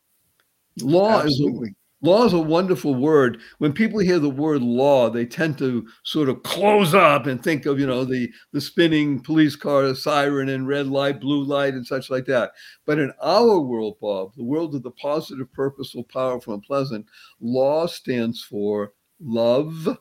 [0.81, 1.69] Law Absolutely.
[1.69, 3.41] is law is a wonderful word.
[3.59, 7.65] When people hear the word law, they tend to sort of close up and think
[7.65, 11.87] of you know the the spinning police car, siren, and red light, blue light, and
[11.87, 12.53] such like that.
[12.85, 17.07] But in our world, Bob, the world of the positive, purposeful, powerful, and pleasant,
[17.41, 19.97] law stands for love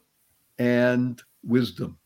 [0.59, 1.97] and wisdom.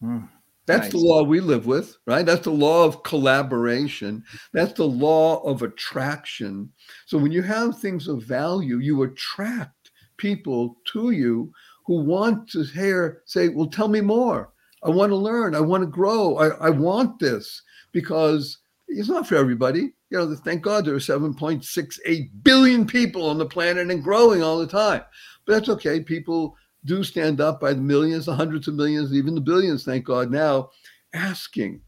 [0.00, 0.24] Hmm.
[0.68, 0.92] That's nice.
[0.92, 2.26] the law we live with, right?
[2.26, 4.22] That's the law of collaboration.
[4.52, 6.70] That's the law of attraction.
[7.06, 11.50] So when you have things of value, you attract people to you
[11.86, 14.52] who want to hear, say, well, tell me more.
[14.84, 15.54] I want to learn.
[15.54, 16.36] I want to grow.
[16.36, 19.94] I, I want this because it's not for everybody.
[20.10, 24.58] You know, thank God there are 7.68 billion people on the planet and growing all
[24.58, 25.02] the time.
[25.46, 26.00] But that's okay.
[26.00, 26.56] People
[26.88, 30.30] do stand up by the millions, the hundreds of millions, even the billions, thank God
[30.30, 30.70] now,
[31.14, 31.80] asking,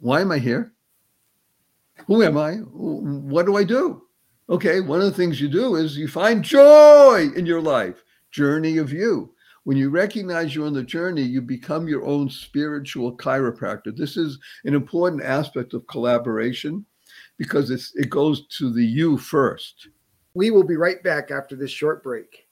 [0.00, 0.72] why am I here?
[2.06, 2.54] Who am I?
[2.54, 4.02] What do I do?
[4.48, 8.78] Okay, one of the things you do is you find joy in your life, journey
[8.78, 9.34] of you.
[9.64, 13.94] When you recognize you're on the journey, you become your own spiritual chiropractor.
[13.94, 16.86] This is an important aspect of collaboration
[17.36, 19.88] because it goes to the you first.
[20.32, 22.47] We will be right back after this short break.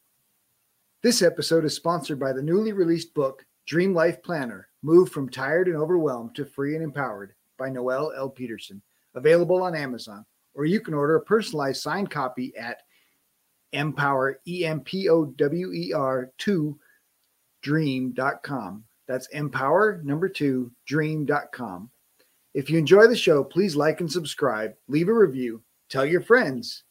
[1.03, 5.69] This episode is sponsored by the newly released book, Dream Life Planner Move from Tired
[5.69, 8.31] and Overwhelmed to Free and Empowered by Noelle L.
[8.31, 8.81] Peterson,
[9.15, 12.83] available on Amazon, or you can order a personalized signed copy at
[13.73, 16.79] empower, E M P O W E R 2
[17.63, 18.85] dream.com.
[19.07, 21.91] That's empower number two dream.com.
[22.55, 26.85] If you enjoy the show, please like and subscribe, leave a review, tell your friends.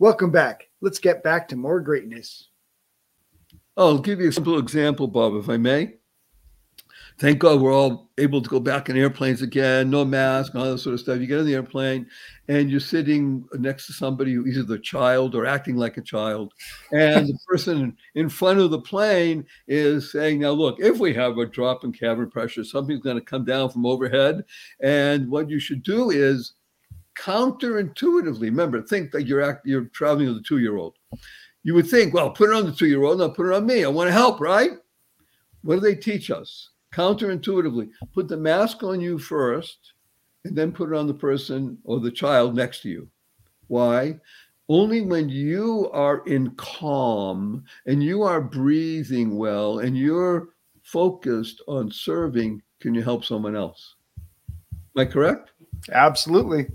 [0.00, 0.68] Welcome back.
[0.80, 2.49] Let's get back to more greatness.
[3.80, 5.94] I'll give you a simple example, Bob, if I may.
[7.18, 10.78] Thank God we're all able to go back in airplanes again, no mask, all that
[10.78, 11.18] sort of stuff.
[11.18, 12.06] You get in the airplane
[12.48, 16.52] and you're sitting next to somebody who either the child or acting like a child.
[16.92, 21.38] And the person in front of the plane is saying, Now, look, if we have
[21.38, 24.44] a drop in cabin pressure, something's going to come down from overhead.
[24.82, 26.52] And what you should do is
[27.16, 30.96] counterintuitively, remember, think that you're, act, you're traveling with a two year old
[31.62, 33.66] You would think, well, put it on the two year old, now put it on
[33.66, 33.84] me.
[33.84, 34.72] I want to help, right?
[35.62, 36.70] What do they teach us?
[36.92, 39.92] Counterintuitively, put the mask on you first
[40.44, 43.08] and then put it on the person or the child next to you.
[43.68, 44.18] Why?
[44.68, 50.50] Only when you are in calm and you are breathing well and you're
[50.82, 53.96] focused on serving can you help someone else.
[54.96, 55.52] Am I correct?
[55.92, 56.66] Absolutely.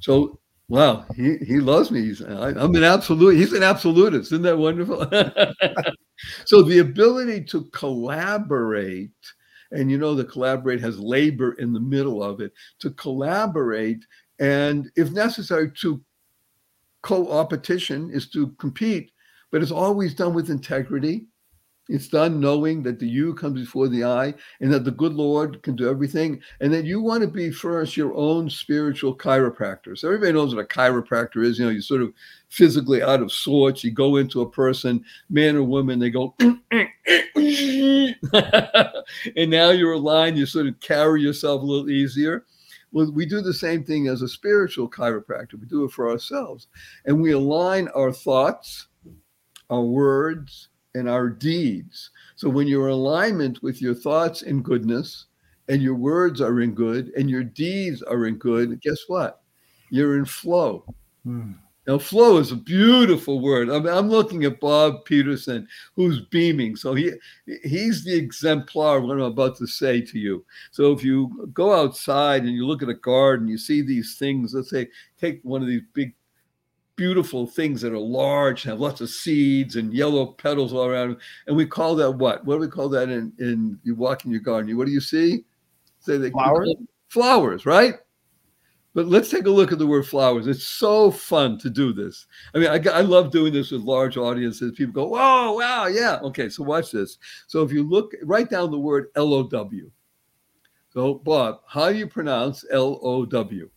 [0.00, 0.39] So,
[0.70, 2.02] wow, he, he loves me.
[2.02, 3.36] He's, I, am an absolute.
[3.36, 4.32] He's an absolutist.
[4.32, 5.00] Isn't that wonderful?
[6.46, 9.10] so the ability to collaborate,
[9.72, 12.52] and you know, the collaborate has labor in the middle of it.
[12.78, 14.06] To collaborate,
[14.38, 16.00] and if necessary, to
[17.02, 19.10] co-opetition is to compete,
[19.50, 21.26] but it's always done with integrity
[21.90, 25.60] it's done knowing that the you comes before the I and that the good Lord
[25.64, 26.40] can do everything.
[26.60, 29.98] And that you want to be first your own spiritual chiropractor.
[29.98, 31.58] So everybody knows what a chiropractor is.
[31.58, 32.14] You know, you're sort of
[32.48, 33.82] physically out of sorts.
[33.82, 36.70] You go into a person, man or woman, they go, and
[39.50, 40.38] now you're aligned.
[40.38, 42.46] You sort of carry yourself a little easier.
[42.92, 45.60] Well, we do the same thing as a spiritual chiropractor.
[45.60, 46.68] We do it for ourselves.
[47.04, 48.86] And we align our thoughts,
[49.68, 52.10] our words, and our deeds.
[52.36, 55.26] So when you're in alignment with your thoughts in goodness
[55.68, 59.42] and your words are in good and your deeds are in good, guess what?
[59.90, 60.84] You're in flow.
[61.24, 61.52] Hmm.
[61.86, 63.70] Now, flow is a beautiful word.
[63.70, 66.76] I mean, I'm looking at Bob Peterson, who's beaming.
[66.76, 67.12] So he
[67.64, 70.44] he's the exemplar of what I'm about to say to you.
[70.70, 74.54] So if you go outside and you look at a garden, you see these things.
[74.54, 76.14] Let's say take one of these big
[77.00, 81.16] beautiful things that are large, have lots of seeds and yellow petals all around.
[81.46, 82.44] And we call that what?
[82.44, 84.76] What do we call that in, in you walk in your garden?
[84.76, 85.46] What do you see?
[86.00, 86.74] Say they flowers.
[87.08, 87.94] Flowers, right?
[88.92, 90.46] But let's take a look at the word flowers.
[90.46, 92.26] It's so fun to do this.
[92.54, 94.72] I mean, I, I love doing this with large audiences.
[94.76, 97.16] People go, "Whoa, wow, yeah." Okay, so watch this.
[97.46, 99.90] So if you look, write down the word L O W.
[100.92, 103.70] So Bob, how do you pronounce L O W?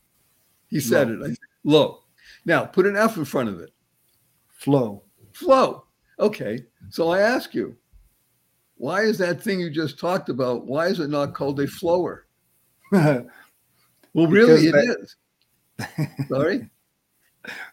[0.67, 1.25] He said low.
[1.25, 1.31] it.
[1.31, 2.02] I low.
[2.45, 3.71] Now put an F in front of it.
[4.49, 5.03] Flow.
[5.33, 5.85] Flow.
[6.19, 6.59] Okay.
[6.89, 7.75] So I ask you,
[8.77, 10.65] why is that thing you just talked about?
[10.65, 12.25] Why is it not called a flower?
[12.91, 13.27] well,
[14.13, 14.97] really, it that...
[14.99, 16.27] is.
[16.27, 16.69] Sorry.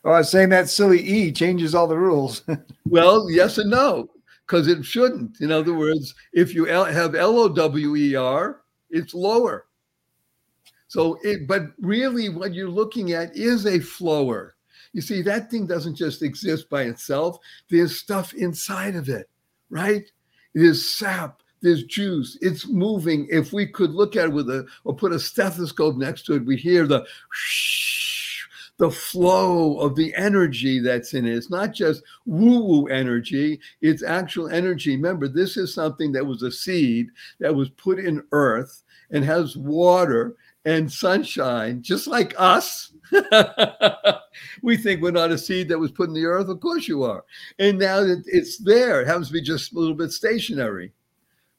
[0.04, 2.42] Oh, I was saying that silly E changes all the rules.
[2.88, 4.11] well, yes and no,
[4.44, 5.40] because it shouldn't.
[5.40, 9.66] In other words, if you have L O W E R, it's lower.
[10.88, 14.56] So, it, but really, what you're looking at is a flower.
[14.92, 17.38] You see, that thing doesn't just exist by itself,
[17.70, 19.29] there's stuff inside of it,
[19.68, 20.11] right?
[20.55, 23.29] There's sap, there's juice, it's moving.
[23.31, 26.44] If we could look at it with a or put a stethoscope next to it,
[26.44, 27.07] we hear the
[28.79, 31.35] the flow of the energy that's in it.
[31.35, 34.96] It's not just woo woo energy, it's actual energy.
[34.96, 37.09] Remember, this is something that was a seed
[37.40, 42.89] that was put in earth and has water and sunshine, just like us.
[44.62, 46.48] we think we're not a seed that was put in the earth.
[46.48, 47.24] Of course you are.
[47.58, 50.92] And now that it's there, it happens to be just a little bit stationary,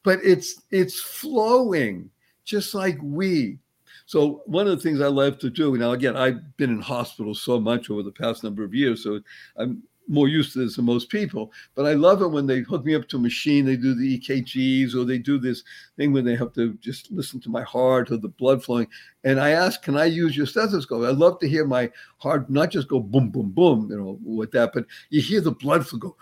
[0.04, 2.10] but it's it's flowing
[2.43, 3.60] just like we.
[4.06, 7.41] So one of the things I love to do now, again, I've been in hospitals
[7.41, 9.21] so much over the past number of years, so
[9.56, 11.52] I'm more used to this than most people.
[11.74, 14.19] But I love it when they hook me up to a machine, they do the
[14.19, 15.63] EKGs or they do this
[15.97, 18.88] thing where they have to just listen to my heart or the blood flowing.
[19.24, 21.04] And I ask, can I use your stethoscope?
[21.04, 24.52] I love to hear my heart not just go boom, boom, boom, you know, with
[24.52, 26.15] that, but you hear the blood flow go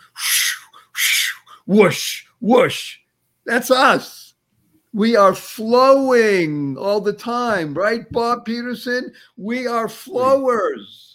[1.65, 2.97] whoosh, whoosh.
[3.45, 4.33] That's us.
[4.93, 9.13] We are flowing all the time, right, Bob Peterson?
[9.37, 11.08] We are flowers.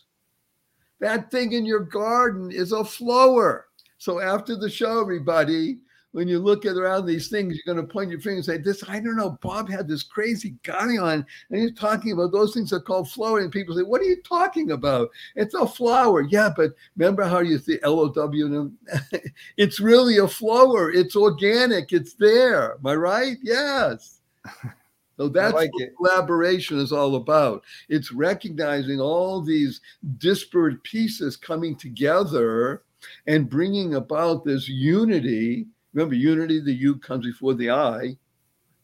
[1.04, 3.66] That thing in your garden is a flower.
[3.98, 5.76] So after the show, everybody,
[6.12, 8.56] when you look at around these things, you're going to point your finger and say,
[8.56, 12.54] "This, I don't know." Bob had this crazy guy on, and he's talking about those
[12.54, 13.40] things are called flower.
[13.40, 15.10] And people say, "What are you talking about?
[15.36, 18.72] It's a flower." Yeah, but remember how you see L O W?
[19.58, 20.90] It's really a flower.
[20.90, 21.92] It's organic.
[21.92, 22.76] It's there.
[22.76, 23.36] Am I right?
[23.42, 24.20] Yes.
[25.16, 25.96] So that's like what it.
[25.96, 27.62] collaboration is all about.
[27.88, 29.80] It's recognizing all these
[30.18, 32.82] disparate pieces coming together
[33.26, 35.66] and bringing about this unity.
[35.92, 38.16] Remember, unity, the U comes before the I,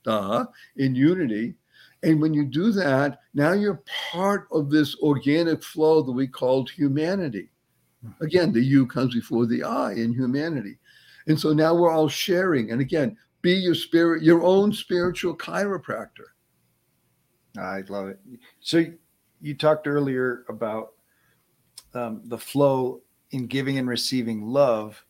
[0.05, 1.55] duh, in unity.
[2.03, 6.71] And when you do that, now you're part of this organic flow that we called
[6.71, 7.51] humanity.
[8.21, 10.79] Again, the U comes before the I in humanity.
[11.27, 12.71] And so now we're all sharing.
[12.71, 16.27] And again, be your spirit, your own spiritual chiropractor.
[17.59, 18.21] I love it.
[18.61, 18.85] So
[19.41, 20.93] you talked earlier about
[21.95, 25.03] um, the flow in giving and receiving love.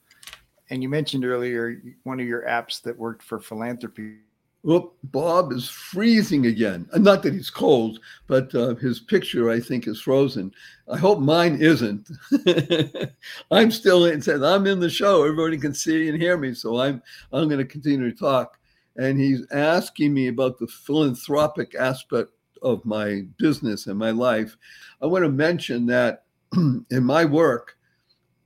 [0.70, 4.18] And you mentioned earlier one of your apps that worked for philanthropy.
[4.62, 6.86] Well, Bob is freezing again.
[6.92, 10.52] Uh, not that he's cold, but uh, his picture, I think, is frozen.
[10.90, 12.10] I hope mine isn't.
[13.50, 14.22] I'm still in.
[14.28, 15.24] I'm in the show.
[15.24, 17.02] Everybody can see and hear me, so I'm
[17.32, 18.58] I'm going to continue to talk.
[18.96, 24.56] And he's asking me about the philanthropic aspect of my business and my life.
[25.00, 26.24] I want to mention that
[26.56, 27.78] in my work,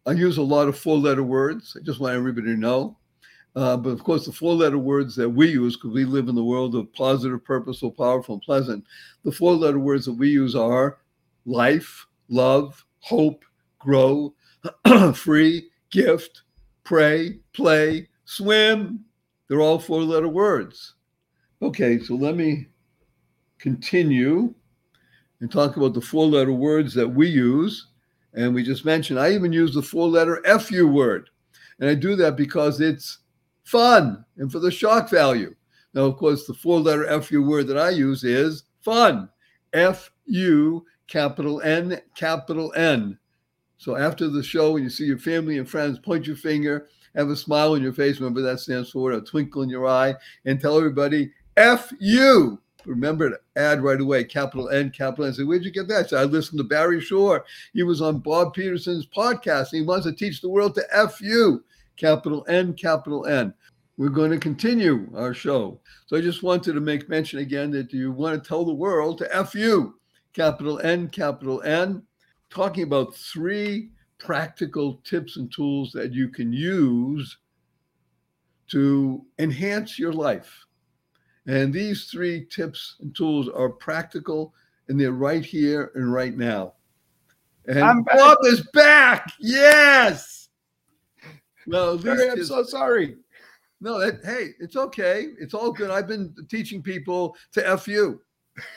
[0.06, 1.76] I use a lot of four letter words.
[1.76, 2.96] I just want everybody to know.
[3.56, 6.34] Uh, but of course, the four letter words that we use, because we live in
[6.34, 8.84] the world of positive, purposeful, powerful, and pleasant,
[9.24, 10.98] the four letter words that we use are
[11.46, 13.44] life, love, hope,
[13.78, 14.34] grow,
[15.14, 16.42] free, gift,
[16.82, 19.04] pray, play, swim.
[19.48, 20.94] They're all four letter words.
[21.62, 22.66] Okay, so let me
[23.58, 24.52] continue
[25.40, 27.88] and talk about the four letter words that we use.
[28.32, 31.30] And we just mentioned, I even use the four letter FU word.
[31.78, 33.18] And I do that because it's
[33.64, 35.54] fun and for the shock value.
[35.92, 39.28] Now, of course, the four letter FU word that I use is fun.
[39.72, 43.18] F U capital N capital N.
[43.76, 47.28] So after the show, when you see your family and friends, point your finger, have
[47.28, 48.18] a smile on your face.
[48.18, 52.60] Remember that stands for a twinkle in your eye, and tell everybody F U.
[52.86, 55.32] Remember to add right away, capital N, capital N.
[55.32, 56.12] Say, where'd you get that?
[56.12, 57.44] I listened to Barry Shore.
[57.72, 59.70] He was on Bob Peterson's podcast.
[59.70, 61.64] He wants to teach the world to F you,
[61.96, 63.54] capital N, capital N.
[63.96, 65.80] We're going to continue our show.
[66.06, 69.18] So I just wanted to make mention again that you want to tell the world
[69.18, 69.94] to F you,
[70.32, 72.02] capital N, capital N,
[72.50, 77.38] talking about three practical tips and tools that you can use
[78.68, 80.64] to enhance your life
[81.46, 84.54] and these three tips and tools are practical
[84.88, 86.74] and they're right here and right now.
[87.66, 89.32] And I'm Bob is back.
[89.38, 90.33] Yes.
[91.66, 93.16] No, I'm so sorry.
[93.80, 95.28] No, that, hey, it's okay.
[95.38, 95.90] It's all good.
[95.90, 98.20] I've been teaching people to F you.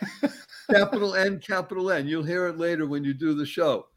[0.72, 2.08] capital N, capital N.
[2.08, 3.88] You'll hear it later when you do the show.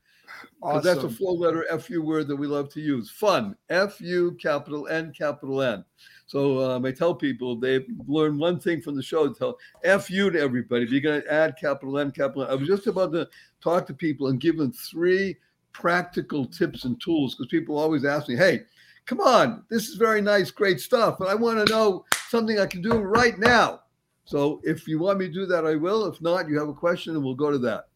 [0.62, 0.82] Awesome.
[0.84, 3.10] That's a four letter FU word that we love to use.
[3.10, 3.56] Fun.
[3.70, 5.84] F U capital N capital N.
[6.26, 9.32] So um, I tell people they learn one thing from the show.
[9.32, 10.84] Tell FU to everybody.
[10.84, 12.50] If you're going to add capital N, capital N.
[12.50, 13.28] I was just about to
[13.60, 15.36] talk to people and give them three
[15.72, 18.62] practical tips and tools because people always ask me, hey,
[19.10, 22.66] come on, this is very nice, great stuff, but I want to know something I
[22.66, 23.80] can do right now.
[24.24, 26.06] So if you want me to do that, I will.
[26.06, 27.86] If not, you have a question and we'll go to that.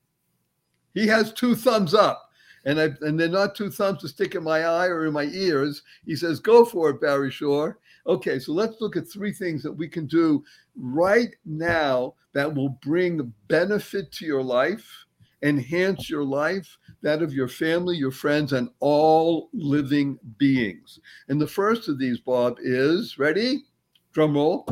[0.92, 2.30] He has two thumbs up
[2.64, 5.26] and I, and they're not two thumbs to stick in my eye or in my
[5.26, 5.84] ears.
[6.04, 9.72] He says, "Go for it, Barry Shore." Okay, so let's look at three things that
[9.72, 10.42] we can do
[10.76, 15.03] right now that will bring benefit to your life,
[15.44, 20.98] enhance your life, that of your family, your friends, and all living beings.
[21.28, 23.64] And the first of these, Bob, is ready?
[24.12, 24.66] Drum roll,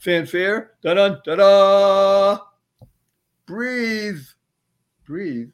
[0.00, 2.38] fanfare, da da da da.
[3.46, 4.20] Breathe,
[5.06, 5.50] breathe.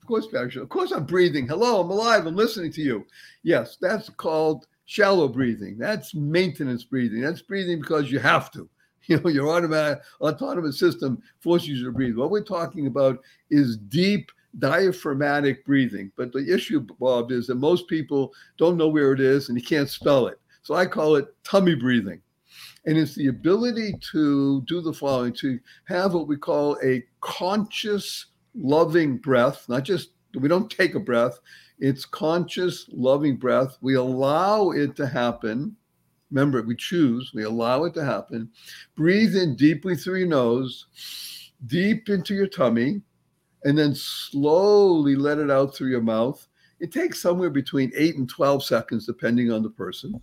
[0.00, 1.46] Of course, Of course, I'm breathing.
[1.46, 2.26] Hello, I'm alive.
[2.26, 3.06] I'm listening to you.
[3.42, 5.78] Yes, that's called shallow breathing.
[5.78, 7.22] That's maintenance breathing.
[7.22, 8.68] That's breathing because you have to.
[9.08, 12.16] You know, your automatic autonomous system forces you to breathe.
[12.16, 16.12] What we're talking about is deep diaphragmatic breathing.
[16.16, 19.64] But the issue, Bob, is that most people don't know where it is and you
[19.64, 20.38] can't spell it.
[20.62, 22.20] So I call it tummy breathing.
[22.84, 28.26] And it's the ability to do the following to have what we call a conscious,
[28.54, 31.38] loving breath, not just we don't take a breath,
[31.78, 33.76] it's conscious, loving breath.
[33.80, 35.76] We allow it to happen.
[36.32, 38.50] Remember, we choose, we allow it to happen.
[38.96, 40.86] Breathe in deeply through your nose,
[41.66, 43.02] deep into your tummy,
[43.64, 46.48] and then slowly let it out through your mouth.
[46.80, 50.20] It takes somewhere between eight and 12 seconds, depending on the person.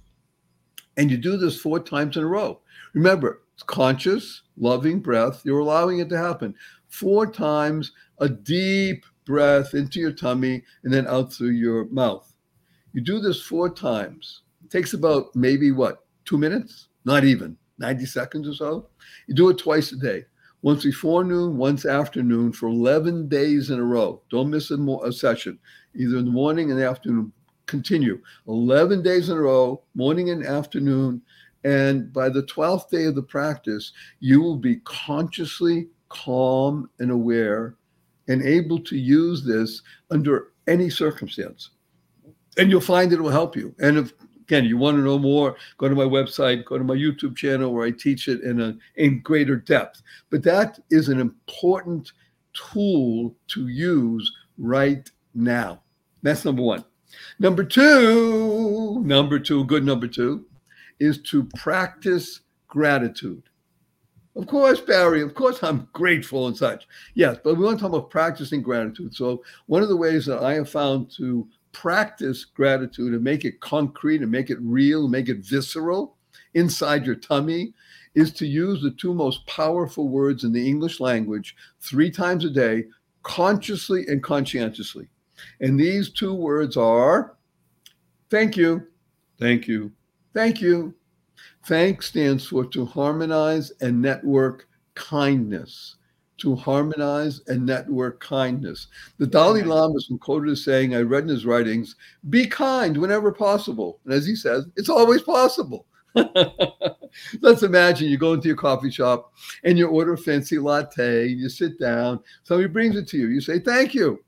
[0.97, 2.59] And you do this four times in a row.
[2.93, 5.43] Remember, it's conscious, loving breath.
[5.45, 6.55] You're allowing it to happen
[6.89, 12.33] four times, a deep breath into your tummy and then out through your mouth.
[12.93, 14.41] You do this four times.
[14.69, 16.89] Takes about maybe what, two minutes?
[17.05, 18.89] Not even 90 seconds or so.
[19.27, 20.25] You do it twice a day,
[20.61, 24.21] once before noon, once afternoon for 11 days in a row.
[24.29, 25.57] Don't miss a, mo- a session,
[25.95, 27.31] either in the morning and the afternoon.
[27.65, 31.21] Continue 11 days in a row, morning and afternoon.
[31.63, 37.75] And by the 12th day of the practice, you will be consciously calm and aware
[38.27, 41.71] and able to use this under any circumstance.
[42.57, 43.75] And you'll find it will help you.
[43.79, 44.13] And if
[44.49, 47.71] again you want to know more, go to my website, go to my YouTube channel
[47.71, 50.01] where I teach it in a in greater depth.
[50.31, 52.11] But that is an important
[52.53, 55.81] tool to use right now.
[56.23, 56.83] That's number one.
[57.37, 60.45] Number two, number two, good number two,
[60.99, 63.43] is to practice gratitude.
[64.35, 66.87] Of course, Barry, of course, I'm grateful and such.
[67.13, 69.13] Yes, but we want to talk about practicing gratitude.
[69.13, 71.47] So, one of the ways that I have found to
[71.79, 76.17] practice gratitude and make it concrete and make it real, make it visceral
[76.53, 77.73] inside your tummy
[78.15, 82.49] is to use the two most powerful words in the English language three times a
[82.49, 82.83] day,
[83.23, 85.07] consciously and conscientiously.
[85.61, 87.37] And these two words are
[88.29, 88.85] thank you,
[89.39, 89.89] thank you,
[90.33, 90.93] thank you.
[91.63, 95.95] Thank stands for to harmonize and network kindness.
[96.39, 98.87] To harmonize and network kindness.
[99.17, 101.95] The Dalai Lama is quoted as saying, I read in his writings,
[102.29, 103.99] be kind whenever possible.
[104.05, 105.85] And as he says, it's always possible.
[107.41, 109.33] Let's imagine you go into your coffee shop
[109.63, 113.27] and you order a fancy latte, and you sit down, somebody brings it to you,
[113.27, 114.23] you say, Thank you.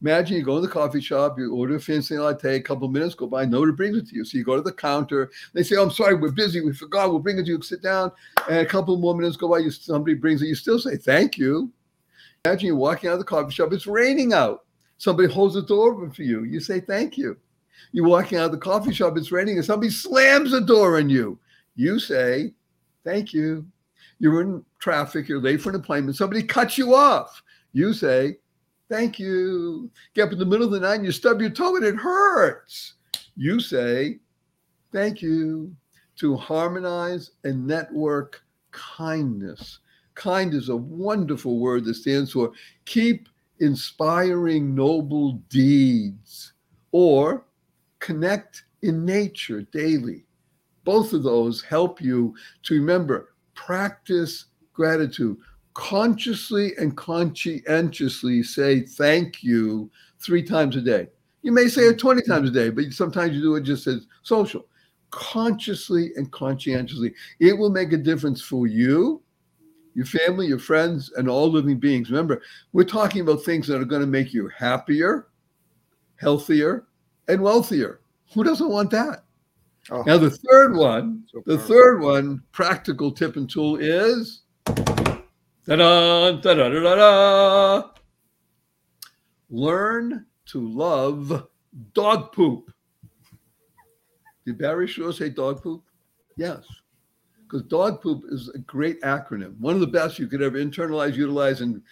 [0.00, 2.92] Imagine you go to the coffee shop, you order a fancy latte, a couple of
[2.92, 4.24] minutes go by, nobody brings it to you.
[4.24, 7.10] So you go to the counter, they say, oh, I'm sorry, we're busy, we forgot,
[7.10, 8.12] we'll bring it to you, sit down.
[8.48, 11.36] And a couple more minutes go by, you, somebody brings it, you still say, thank
[11.36, 11.72] you.
[12.44, 14.64] Imagine you're walking out of the coffee shop, it's raining out.
[14.98, 17.36] Somebody holds the door open for you, you say, thank you.
[17.90, 21.10] You're walking out of the coffee shop, it's raining, and somebody slams the door on
[21.10, 21.40] you.
[21.74, 22.52] You say,
[23.04, 23.66] thank you.
[24.20, 27.42] You're in traffic, you're late for an appointment, somebody cuts you off.
[27.72, 28.36] You say,
[28.88, 29.90] Thank you.
[30.14, 31.96] Get up in the middle of the night and you stub your toe and it
[31.96, 32.94] hurts.
[33.36, 34.18] You say,
[34.92, 35.74] Thank you.
[36.16, 39.78] To harmonize and network kindness.
[40.14, 42.50] Kind is a wonderful word that stands for
[42.86, 43.28] keep
[43.60, 46.54] inspiring noble deeds
[46.90, 47.44] or
[48.00, 50.24] connect in nature daily.
[50.82, 52.34] Both of those help you
[52.64, 55.36] to remember, practice gratitude
[55.78, 61.06] consciously and conscientiously say thank you three times a day.
[61.42, 61.98] You may say it mm-hmm.
[61.98, 64.66] 20 times a day, but sometimes you do it just as social.
[65.10, 67.14] Consciously and conscientiously.
[67.38, 69.22] It will make a difference for you,
[69.94, 72.10] your family, your friends, and all living beings.
[72.10, 75.28] Remember, we're talking about things that are going to make you happier,
[76.16, 76.88] healthier,
[77.28, 78.00] and wealthier.
[78.34, 79.22] Who doesn't want that?
[79.92, 84.42] Oh, now, the third one, so the third one, practical tip and tool is
[85.68, 87.90] Da-da, da-da-da-da-da.
[89.50, 91.46] Learn to love
[91.92, 92.72] dog poop.
[94.46, 95.84] Did Barry Shore say dog poop?
[96.38, 96.64] Yes.
[97.42, 101.14] Because dog poop is a great acronym, one of the best you could ever internalize,
[101.14, 101.82] utilize, and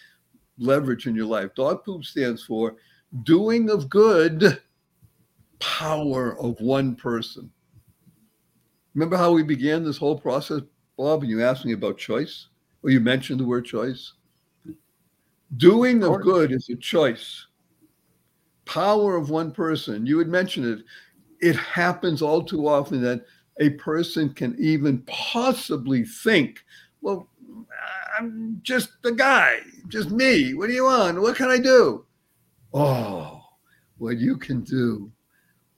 [0.59, 1.55] leverage in your life.
[1.55, 2.77] Dog poop stands for
[3.25, 4.59] doing of good,
[5.59, 7.51] power of one person.
[8.95, 10.63] Remember how we began this whole process,
[10.97, 12.49] Bob, and you asked me about choice?
[12.87, 14.13] Well, you mentioned the word choice.
[15.57, 17.45] Doing of good is a choice.
[18.65, 20.07] Power of one person.
[20.07, 20.85] You had mentioned it.
[21.41, 23.25] It happens all too often that
[23.59, 26.61] a person can even possibly think,
[27.01, 27.29] well,
[28.17, 30.55] I'm just the guy, just me.
[30.55, 31.21] What do you want?
[31.21, 32.07] What can I do?
[32.73, 33.43] Oh,
[33.99, 35.11] what you can do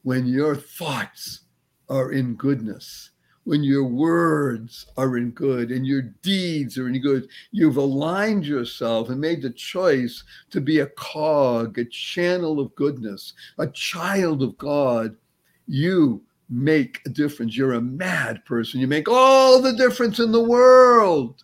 [0.02, 1.40] when your thoughts
[1.88, 3.12] are in goodness
[3.48, 9.08] when your words are in good and your deeds are in good, you've aligned yourself
[9.08, 14.58] and made the choice to be a cog, a channel of goodness, a child of
[14.58, 15.16] God.
[15.66, 17.56] You make a difference.
[17.56, 18.80] You're a mad person.
[18.80, 21.42] You make all the difference in the world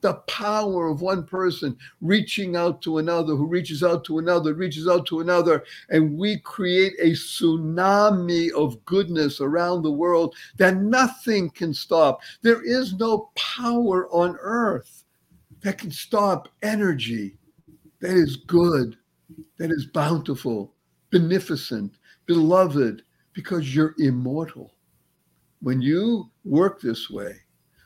[0.00, 4.88] the power of one person reaching out to another, who reaches out to another, reaches
[4.88, 11.50] out to another, and we create a tsunami of goodness around the world that nothing
[11.50, 12.20] can stop.
[12.42, 15.04] There is no power on earth
[15.60, 17.36] that can stop energy
[18.00, 18.96] that is good,
[19.58, 20.74] that is bountiful,
[21.10, 21.92] beneficent,
[22.26, 23.02] beloved,
[23.34, 24.74] because you're immortal.
[25.60, 27.34] When you work this way,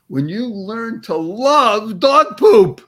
[0.07, 2.81] when you learn to love dog poop.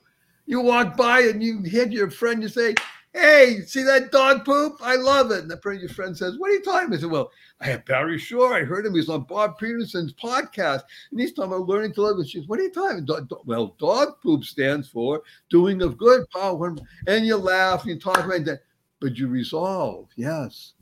[0.45, 2.75] You walk by and you hit your friend, you say,
[3.13, 4.77] Hey, see that dog poop?
[4.81, 5.39] I love it.
[5.39, 6.97] And the friend, your friend says, What are you talking about?
[6.97, 8.53] I said, Well, I have Barry Shore.
[8.53, 8.93] I heard him.
[8.93, 10.83] He's on Bob Peterson's podcast.
[11.11, 12.17] And he's talking about learning to love.
[12.17, 13.45] And she says, What are you talking about?
[13.45, 16.75] Well, dog poop stands for doing of good power.
[17.07, 18.61] And you laugh and you talk about that.
[18.99, 20.73] But you resolve, yes.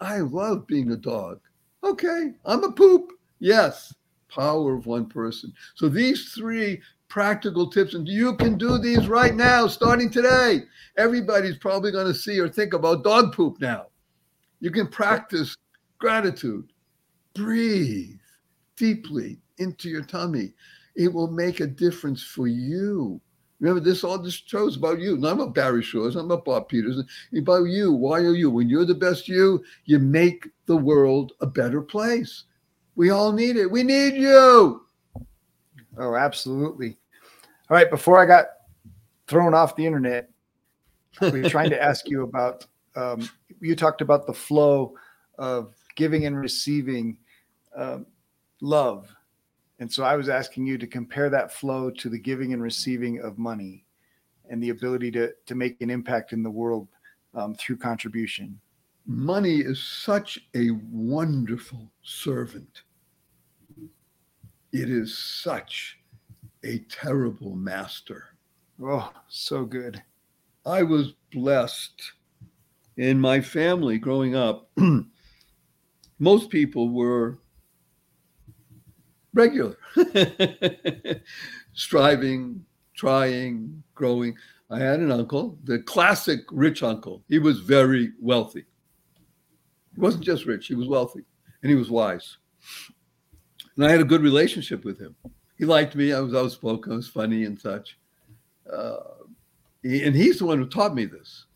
[0.00, 1.40] I love being a dog.
[1.82, 3.12] Okay, I'm a poop.
[3.38, 3.92] Yes
[4.34, 5.52] power of one person.
[5.74, 10.62] So these three practical tips, and you can do these right now, starting today.
[10.96, 13.86] Everybody's probably going to see or think about dog poop now.
[14.60, 15.56] You can practice
[15.98, 16.72] gratitude.
[17.34, 18.18] Breathe
[18.76, 20.54] deeply into your tummy.
[20.96, 23.20] It will make a difference for you.
[23.60, 25.16] Remember, this all this show's about you.
[25.16, 26.98] Not about Barry Shores, not about Bob Peters.
[27.32, 27.92] It's about you.
[27.92, 28.50] Why are you?
[28.50, 32.44] When you're the best you, you make the world a better place.
[32.96, 33.70] We all need it.
[33.70, 34.82] We need you.
[35.96, 36.96] Oh, absolutely.
[37.70, 37.90] All right.
[37.90, 38.46] Before I got
[39.26, 40.30] thrown off the internet,
[41.20, 42.66] we were trying to ask you about.
[42.96, 43.28] Um,
[43.60, 44.94] you talked about the flow
[45.38, 47.16] of giving and receiving
[47.76, 48.06] um,
[48.60, 49.12] love
[49.80, 53.20] and so I was asking you to compare that flow to the giving and receiving
[53.20, 53.84] of money
[54.48, 56.88] and the ability to, to make an impact in the world
[57.34, 58.60] um, through contribution.
[59.06, 62.82] Money is such a wonderful servant.
[64.72, 65.98] It is such
[66.64, 68.24] a terrible master.
[68.82, 70.02] Oh, so good.
[70.64, 72.12] I was blessed
[72.96, 74.70] in my family growing up.
[76.18, 77.38] Most people were
[79.34, 79.76] regular,
[81.74, 84.34] striving, trying, growing.
[84.70, 87.22] I had an uncle, the classic rich uncle.
[87.28, 88.64] He was very wealthy.
[89.94, 91.22] He wasn't just rich, he was wealthy
[91.62, 92.38] and he was wise.
[93.76, 95.14] And I had a good relationship with him.
[95.58, 96.12] He liked me.
[96.12, 97.98] I was outspoken, I was funny and such.
[98.70, 98.96] Uh,
[99.82, 101.46] and he's the one who taught me this.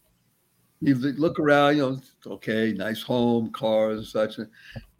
[0.81, 2.01] He'd look around, you know,
[2.35, 4.39] okay, nice home, cars, and such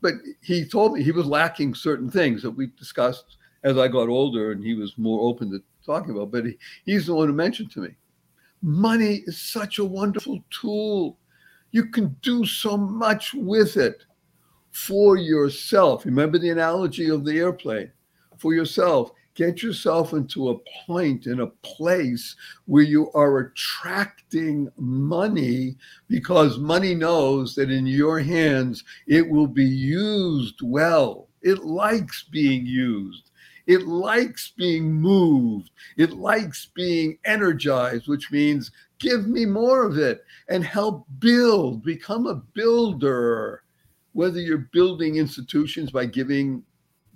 [0.01, 4.09] but he told me he was lacking certain things that we discussed as I got
[4.09, 6.31] older and he was more open to talking about.
[6.31, 7.97] But he, he's the one who mentioned to me
[8.63, 11.17] money is such a wonderful tool.
[11.71, 14.05] You can do so much with it
[14.71, 16.05] for yourself.
[16.05, 17.91] Remember the analogy of the airplane
[18.39, 19.13] for yourself.
[19.35, 22.35] Get yourself into a point in a place
[22.67, 25.77] where you are attracting money
[26.09, 31.29] because money knows that in your hands it will be used well.
[31.43, 33.31] It likes being used.
[33.69, 35.71] It likes being moved.
[35.97, 42.27] It likes being energized, which means give me more of it and help build, become
[42.27, 43.63] a builder.
[44.13, 46.63] Whether you're building institutions by giving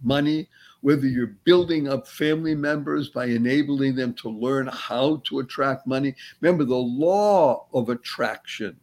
[0.02, 0.48] money
[0.82, 6.14] whether you're building up family members by enabling them to learn how to attract money.
[6.40, 8.76] Remember the law of attraction.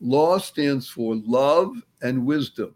[0.00, 2.74] Law stands for love and wisdom.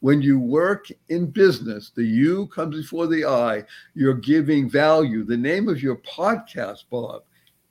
[0.00, 5.24] When you work in business, the U comes before the I, you're giving value.
[5.24, 7.22] The name of your podcast, Bob,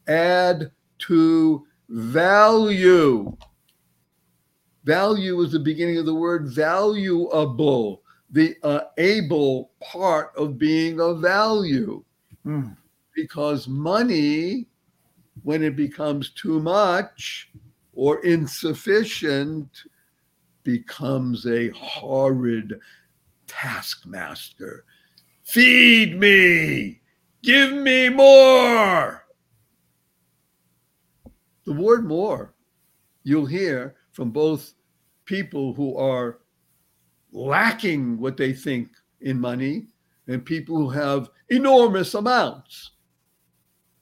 [0.07, 0.71] add
[1.01, 3.35] to value.
[4.83, 11.19] Value is the beginning of the word valuable the uh, able part of being of
[11.19, 12.03] value.
[12.45, 12.75] Mm.
[13.13, 14.67] Because money,
[15.43, 17.49] when it becomes too much
[17.93, 19.83] or insufficient,
[20.63, 22.79] becomes a horrid
[23.47, 24.85] taskmaster.
[25.43, 27.01] Feed me,
[27.43, 29.20] give me more.
[31.65, 32.53] The word more
[33.23, 34.73] you'll hear from both
[35.25, 36.39] people who are
[37.31, 38.89] lacking what they think
[39.21, 39.87] in money
[40.27, 42.91] and people who have enormous amounts.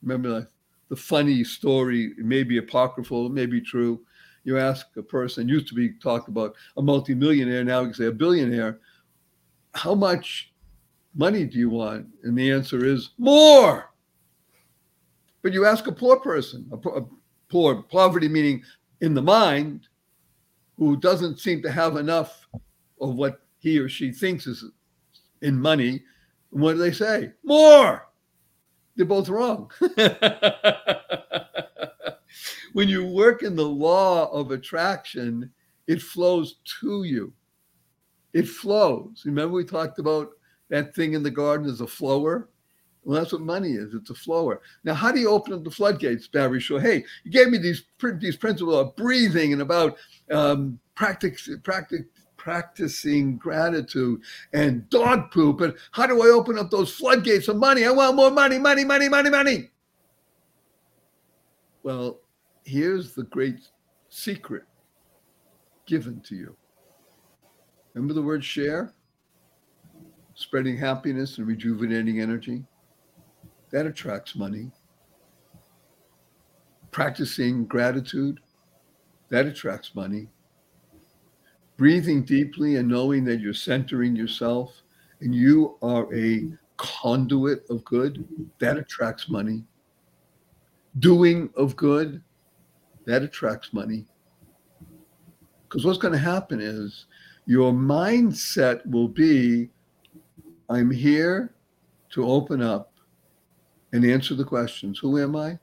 [0.01, 0.47] Remember
[0.89, 4.01] the, funny story, maybe apocryphal, maybe true.
[4.43, 8.05] You ask a person, used to be talked about a multimillionaire, now you can say
[8.05, 8.79] a billionaire,
[9.75, 10.51] how much
[11.13, 12.07] money do you want?
[12.23, 13.91] And the answer is more.
[15.43, 17.05] But you ask a poor person, a, a
[17.49, 18.63] poor, poverty meaning
[19.01, 19.87] in the mind,
[20.77, 22.47] who doesn't seem to have enough
[23.01, 24.63] of what he or she thinks is
[25.41, 26.03] in money.
[26.51, 27.31] And what do they say?
[27.43, 28.07] More.
[28.95, 29.71] They're both wrong.
[32.73, 35.51] when you work in the law of attraction,
[35.87, 37.33] it flows to you.
[38.33, 39.23] It flows.
[39.25, 40.29] Remember, we talked about
[40.69, 42.49] that thing in the garden as a flower?
[43.03, 43.93] Well, that's what money is.
[43.93, 44.61] It's a flower.
[44.83, 46.81] Now, how do you open up the floodgates, Barry Shore?
[46.81, 47.83] Hey, you gave me these
[48.19, 49.97] these principles of breathing and about
[50.31, 52.01] um, practice, practice,
[52.37, 54.21] practicing gratitude
[54.53, 55.61] and dog poop.
[55.61, 57.85] And how do I open up those floodgates of money?
[57.85, 59.69] I want more money, money, money, money, money.
[61.83, 62.19] Well,
[62.63, 63.59] here's the great
[64.09, 64.63] secret
[65.85, 66.55] given to you.
[67.93, 68.93] Remember the word share?
[70.35, 72.63] Spreading happiness and rejuvenating energy.
[73.71, 74.71] That attracts money.
[76.91, 78.39] Practicing gratitude.
[79.29, 80.29] That attracts money
[81.79, 84.81] breathing deeply and knowing that you're centering yourself
[85.21, 86.45] and you are a
[86.75, 88.27] conduit of good,
[88.59, 89.63] that attracts money.
[90.99, 92.21] Doing of good,
[93.05, 94.05] that attracts money.
[95.63, 97.05] Because what's going to happen is
[97.45, 99.69] your mindset will be
[100.69, 101.55] I'm here
[102.09, 102.88] to open up
[103.91, 105.59] and answer the questions Who am I?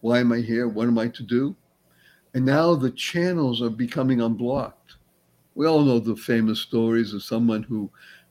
[0.00, 0.68] Why am I here?
[0.68, 1.54] What am I to do?
[2.34, 4.96] And now the channels are becoming unblocked.
[5.54, 7.90] We all know the famous stories of someone who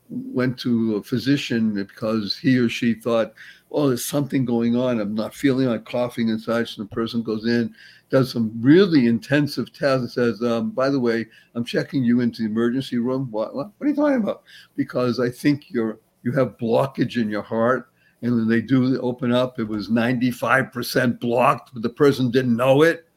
[0.10, 3.34] went to a physician because he or she thought,
[3.72, 5.00] oh, there's something going on.
[5.00, 6.78] I'm not feeling like coughing and such.
[6.78, 7.74] And the person goes in,
[8.10, 12.42] does some really intensive tests and says, um, by the way, I'm checking you into
[12.42, 13.30] the emergency room.
[13.32, 14.44] What, what, what are you talking about?
[14.76, 17.91] Because I think you're you have blockage in your heart.
[18.22, 22.84] And when they do open up, it was 95% blocked, but the person didn't know
[22.84, 23.08] it.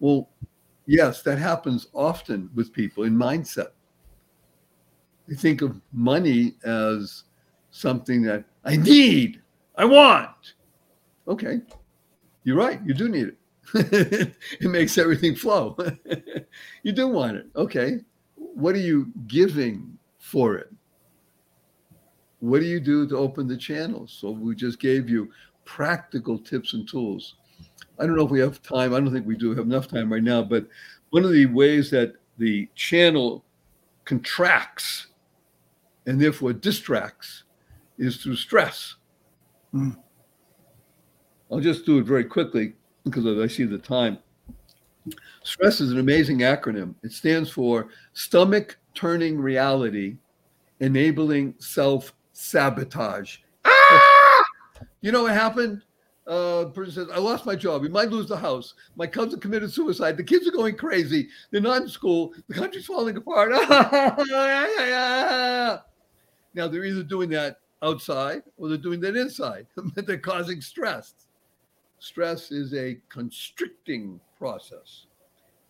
[0.00, 0.28] Well,
[0.86, 3.68] yes, that happens often with people in mindset.
[5.28, 7.24] They think of money as
[7.70, 9.40] something that I need,
[9.76, 10.54] I want.
[11.28, 11.60] Okay,
[12.42, 13.38] you're right, you do need it.
[14.60, 15.76] it makes everything flow.
[16.82, 17.46] you do want it.
[17.56, 18.00] Okay,
[18.34, 20.73] what are you giving for it?
[22.44, 24.14] What do you do to open the channels?
[24.20, 25.30] So we just gave you
[25.64, 27.36] practical tips and tools.
[27.98, 28.92] I don't know if we have time.
[28.92, 30.66] I don't think we do have enough time right now, but
[31.08, 33.46] one of the ways that the channel
[34.04, 35.06] contracts
[36.04, 37.44] and therefore distracts
[37.96, 38.96] is through stress.
[39.72, 39.96] Mm.
[41.50, 42.74] I'll just do it very quickly
[43.04, 44.18] because I see the time.
[45.44, 46.94] Stress is an amazing acronym.
[47.02, 50.18] It stands for stomach turning reality,
[50.80, 53.38] enabling self sabotage.
[53.64, 54.44] Ah!
[55.00, 55.82] You know what happened?
[56.26, 57.82] Uh, person says, I lost my job.
[57.82, 58.74] We might lose the house.
[58.96, 60.16] My cousin committed suicide.
[60.16, 61.28] The kids are going crazy.
[61.50, 62.32] They're not in school.
[62.48, 63.50] The country's falling apart.
[66.54, 69.66] now, they're either doing that outside or they're doing that inside.
[69.94, 71.14] they're causing stress.
[71.98, 75.06] Stress is a constricting process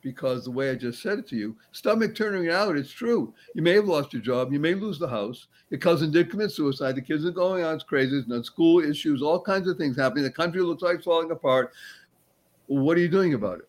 [0.05, 3.35] because the way I just said it to you, stomach turning out, it's true.
[3.55, 5.49] You may have lost your job, you may lose the house.
[5.71, 6.95] Your cousin did commit suicide.
[6.95, 8.23] The kids are going on, it's crazy.
[8.29, 10.23] There's school issues, all kinds of things happening.
[10.23, 11.73] The country looks like it's falling apart.
[12.67, 13.69] What are you doing about it?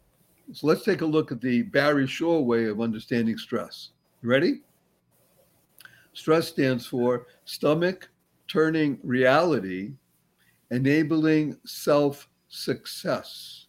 [0.54, 3.90] So let's take a look at the Barry Shore way of understanding stress.
[4.22, 4.62] You ready?
[6.14, 8.10] Stress stands for stomach
[8.48, 9.94] turning reality,
[10.70, 13.65] enabling self success.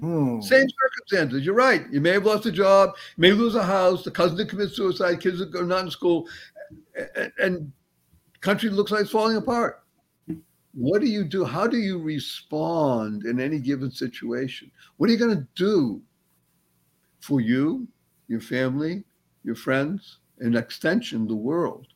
[0.00, 0.40] Hmm.
[0.40, 1.44] Same circumstances.
[1.44, 1.84] You're right.
[1.90, 5.20] You may have lost a job, may lose a house, the cousin did commit suicide,
[5.20, 6.26] kids that are not in school,
[7.16, 7.72] and, and
[8.40, 9.82] country looks like it's falling apart.
[10.74, 11.44] What do you do?
[11.44, 14.70] How do you respond in any given situation?
[14.96, 16.00] What are you going to do
[17.20, 17.86] for you,
[18.28, 19.04] your family,
[19.44, 21.88] your friends, and extension, the world?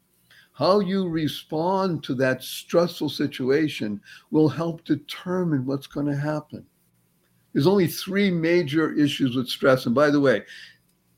[0.52, 6.66] How you respond to that stressful situation will help determine what's going to happen.
[7.56, 9.86] There's only three major issues with stress.
[9.86, 10.42] And by the way,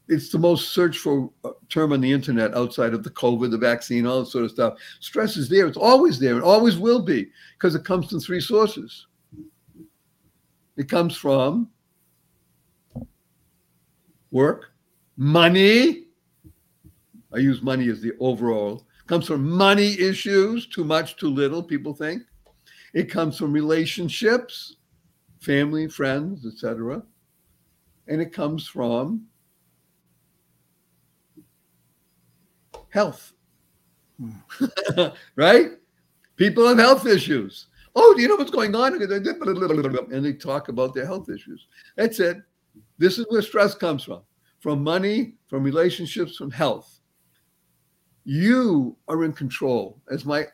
[0.07, 3.59] it's the most searched for uh, term on the internet outside of the COVID, the
[3.59, 4.79] vaccine, all that sort of stuff.
[5.01, 5.67] Stress is there.
[5.67, 6.37] It's always there.
[6.39, 9.09] It always will be because it comes from three sources.
[10.77, 11.71] It comes from
[14.31, 14.71] work,
[15.17, 16.05] money.
[17.35, 18.87] I use money as the overall.
[19.01, 22.23] It comes from money issues, too much, too little, people think.
[22.95, 24.77] It comes from relationships
[25.41, 27.03] family, friends, etc.
[28.07, 29.27] And it comes from
[32.91, 33.33] health.
[35.37, 35.71] right?
[36.37, 37.67] People have health issues.
[37.95, 39.01] Oh, do you know what's going on?
[39.01, 41.67] And they talk about their health issues.
[41.97, 42.39] That's it.
[42.99, 44.23] This is where stress comes from
[44.59, 47.01] from money, from relationships, from health.
[48.25, 50.01] You are in control.
[50.11, 50.47] As my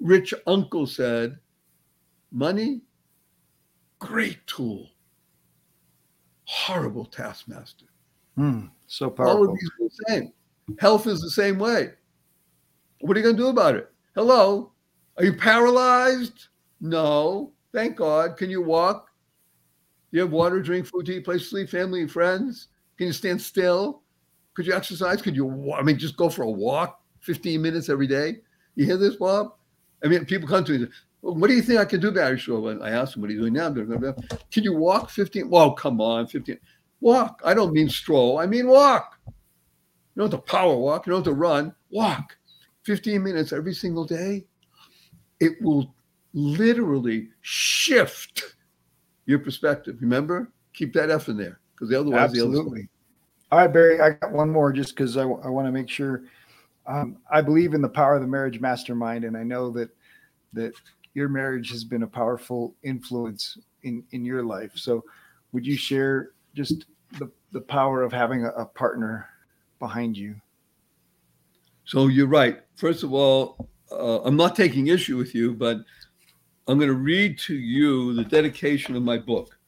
[0.00, 1.38] rich uncle said,
[2.32, 2.80] money
[4.02, 4.90] great tool.
[6.44, 7.86] Horrible taskmaster.
[8.36, 9.36] Mm, so powerful.
[9.36, 10.32] All of these are the same.
[10.80, 11.90] Health is the same way.
[13.00, 13.90] What are you going to do about it?
[14.16, 14.72] Hello?
[15.16, 16.48] Are you paralyzed?
[16.80, 17.52] No.
[17.72, 18.36] Thank God.
[18.36, 19.08] Can you walk?
[20.10, 22.68] Do you have water, drink, food to eat, place to sleep, family and friends?
[22.98, 24.02] Can you stand still?
[24.54, 25.22] Could you exercise?
[25.22, 28.38] Could you, I mean, just go for a walk 15 minutes every day?
[28.74, 29.54] You hear this, Bob?
[30.04, 30.86] I mean, people come to me,
[31.22, 32.78] well, what do you think I can do, Barry Shore?
[32.82, 33.70] I asked him what he's doing now.
[33.70, 35.48] Can you walk 15?
[35.48, 36.58] Well, come on, 15.
[37.00, 37.40] Walk.
[37.44, 38.38] I don't mean stroll.
[38.38, 39.18] I mean walk.
[39.26, 39.32] You
[40.16, 41.06] don't have to power walk.
[41.06, 41.74] You don't have to run.
[41.90, 42.36] Walk.
[42.82, 44.44] 15 minutes every single day.
[45.38, 45.94] It will
[46.32, 48.56] literally shift
[49.26, 49.98] your perspective.
[50.00, 52.82] Remember, keep that F in there because otherwise, absolutely.
[52.82, 52.88] The
[53.52, 56.24] All right, Barry, I got one more just because I, I want to make sure.
[56.86, 59.90] Um, I believe in the power of the marriage mastermind, and I know that
[60.52, 60.72] that
[61.14, 64.72] your marriage has been a powerful influence in in your life.
[64.74, 65.04] So,
[65.52, 66.86] would you share just
[67.18, 69.28] the the power of having a, a partner
[69.78, 70.34] behind you?
[71.84, 72.60] So you're right.
[72.76, 75.78] First of all, uh, I'm not taking issue with you, but
[76.66, 79.58] I'm going to read to you the dedication of my book.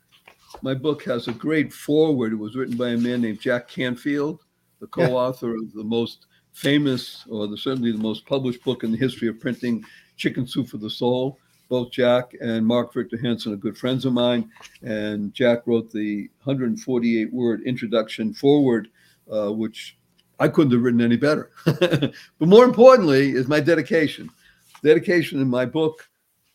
[0.62, 2.32] My book has a great foreword.
[2.32, 4.40] It was written by a man named Jack Canfield,
[4.80, 5.64] the co-author yeah.
[5.64, 9.40] of the most famous, or the, certainly the most published book in the history of
[9.40, 9.84] printing,
[10.16, 11.38] Chicken Soup for the Soul.
[11.68, 14.50] Both Jack and Mark Victor Hansen are good friends of mine,
[14.82, 18.88] and Jack wrote the 148-word introduction foreword,
[19.32, 19.96] uh, which
[20.38, 21.50] I couldn't have written any better.
[21.64, 24.30] but more importantly, is my dedication.
[24.82, 26.06] Dedication in my book,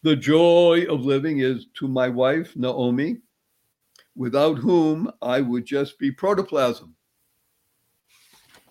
[0.03, 3.18] The Joy of Living, is to my wife, Naomi,
[4.16, 6.95] without whom I would just be protoplasm.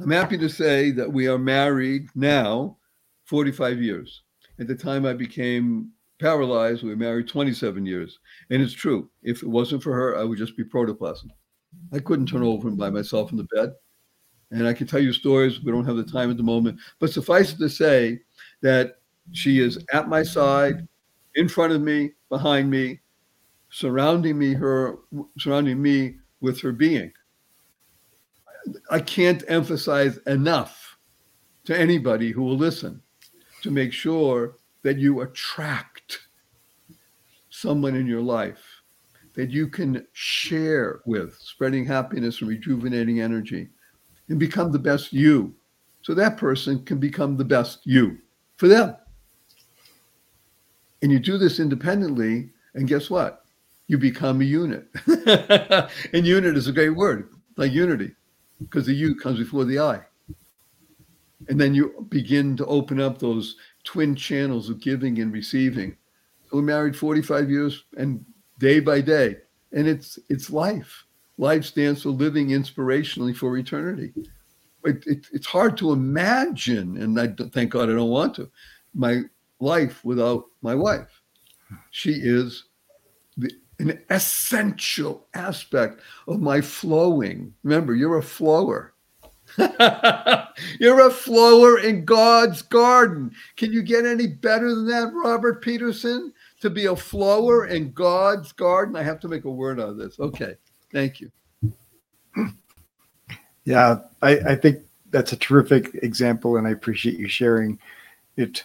[0.01, 2.77] I'm happy to say that we are married now
[3.25, 4.23] 45 years.
[4.61, 8.19] At the time I became paralyzed, we were married 27 years.
[8.51, 9.09] And it's true.
[9.23, 11.31] If it wasn't for her, I would just be protoplasm.
[11.93, 13.73] I couldn't turn over and by myself in the bed.
[14.51, 15.63] And I can tell you stories.
[15.63, 16.81] We don't have the time at the moment.
[16.99, 18.21] But suffice it to say
[18.63, 18.99] that
[19.33, 20.89] she is at my side,
[21.35, 23.01] in front of me, behind me,
[23.71, 24.97] surrounding me, her
[25.39, 27.13] surrounding me with her being.
[28.91, 30.97] I can't emphasize enough
[31.65, 33.03] to anybody who will listen
[33.63, 36.21] to make sure that you attract
[37.51, 38.65] someone in your life
[39.35, 43.69] that you can share with, spreading happiness and rejuvenating energy,
[44.29, 45.55] and become the best you.
[46.03, 48.19] So that person can become the best you
[48.57, 48.97] for them.
[51.03, 53.45] And you do this independently, and guess what?
[53.87, 54.89] You become a unit.
[56.13, 58.17] and unit is a great word, like unity
[58.61, 60.01] because the U comes before the I.
[61.49, 65.97] And then you begin to open up those twin channels of giving and receiving.
[66.53, 68.25] We're married 45 years and
[68.59, 69.37] day by day.
[69.73, 71.05] And it's it's life.
[71.37, 74.13] Life stands for living inspirationally for eternity.
[74.85, 78.51] It, it, it's hard to imagine, and I thank God I don't want to,
[78.95, 79.23] my
[79.61, 81.21] life without my wife.
[81.91, 82.65] She is
[83.37, 87.55] the an essential aspect of my flowing.
[87.63, 88.95] Remember, you're a flower.
[90.81, 93.33] you're a flower in God's garden.
[93.57, 96.33] Can you get any better than that, Robert Peterson?
[96.61, 98.97] To be a flower in God's garden?
[98.97, 100.19] I have to make a word out of this.
[100.19, 100.55] Okay.
[100.93, 101.31] Thank you.
[103.65, 104.79] Yeah, I, I think
[105.11, 107.79] that's a terrific example, and I appreciate you sharing
[108.39, 108.65] it,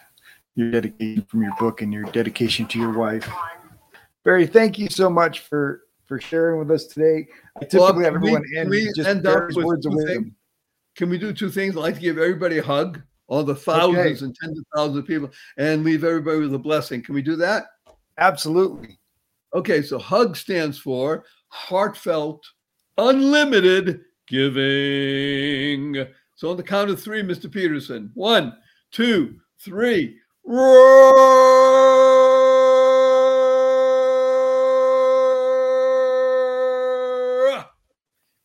[0.56, 3.30] your dedication from your book and your dedication to your wife.
[4.24, 7.28] Barry, thank you so much for for sharing with us today.
[7.58, 10.36] I typically well, have everyone we, end we just end Barry's words of wisdom.
[10.96, 11.76] Can we do two things?
[11.76, 14.26] I'd like to give everybody a hug, all the thousands okay.
[14.26, 17.02] and tens of thousands of people, and leave everybody with a blessing.
[17.02, 17.66] Can we do that?
[18.20, 19.00] Absolutely.
[19.56, 22.44] Okay, so hug stands for heartfelt,
[22.98, 26.06] unlimited giving.
[26.36, 27.52] So on the count of three, Mr.
[27.52, 28.12] Peterson.
[28.14, 28.56] One,
[28.92, 30.18] two, three.
[30.46, 31.24] Roar!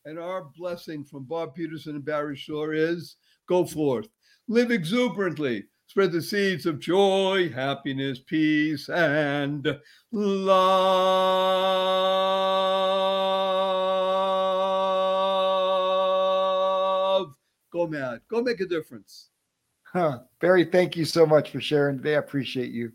[0.05, 3.16] And our blessing from Bob Peterson and Barry Shore is
[3.47, 4.07] go forth,
[4.49, 9.66] live exuberantly, spread the seeds of joy, happiness, peace, and
[10.12, 10.55] love.
[17.73, 18.21] Go mad.
[18.29, 19.31] Go make a difference.
[19.85, 20.19] Huh.
[20.39, 22.16] Barry, thank you so much for sharing today.
[22.16, 22.93] I appreciate you.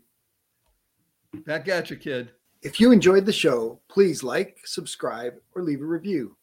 [1.44, 2.30] Back at you, kid.
[2.62, 6.36] If you enjoyed the show, please like, subscribe, or leave a review.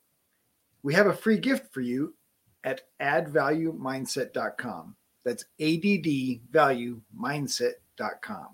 [0.83, 2.13] We have a free gift for you
[2.63, 4.95] at addvaluemindset.com.
[5.23, 8.47] That's addvaluemindset.com.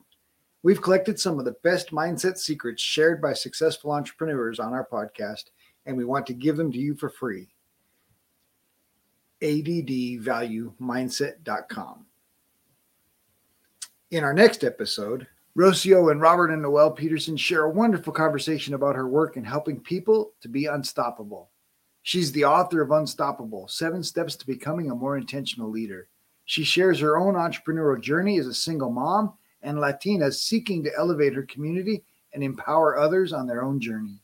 [0.64, 5.46] We've collected some of the best mindset secrets shared by successful entrepreneurs on our podcast,
[5.86, 7.48] and we want to give them to you for free.
[9.42, 12.06] addvaluemindset.com.
[14.10, 18.96] In our next episode, Rocio and Robert and Noel Peterson share a wonderful conversation about
[18.96, 21.52] her work in helping people to be unstoppable.
[22.08, 26.08] She's the author of Unstoppable Seven Steps to Becoming a More Intentional Leader.
[26.46, 31.34] She shares her own entrepreneurial journey as a single mom and Latina seeking to elevate
[31.34, 34.22] her community and empower others on their own journey.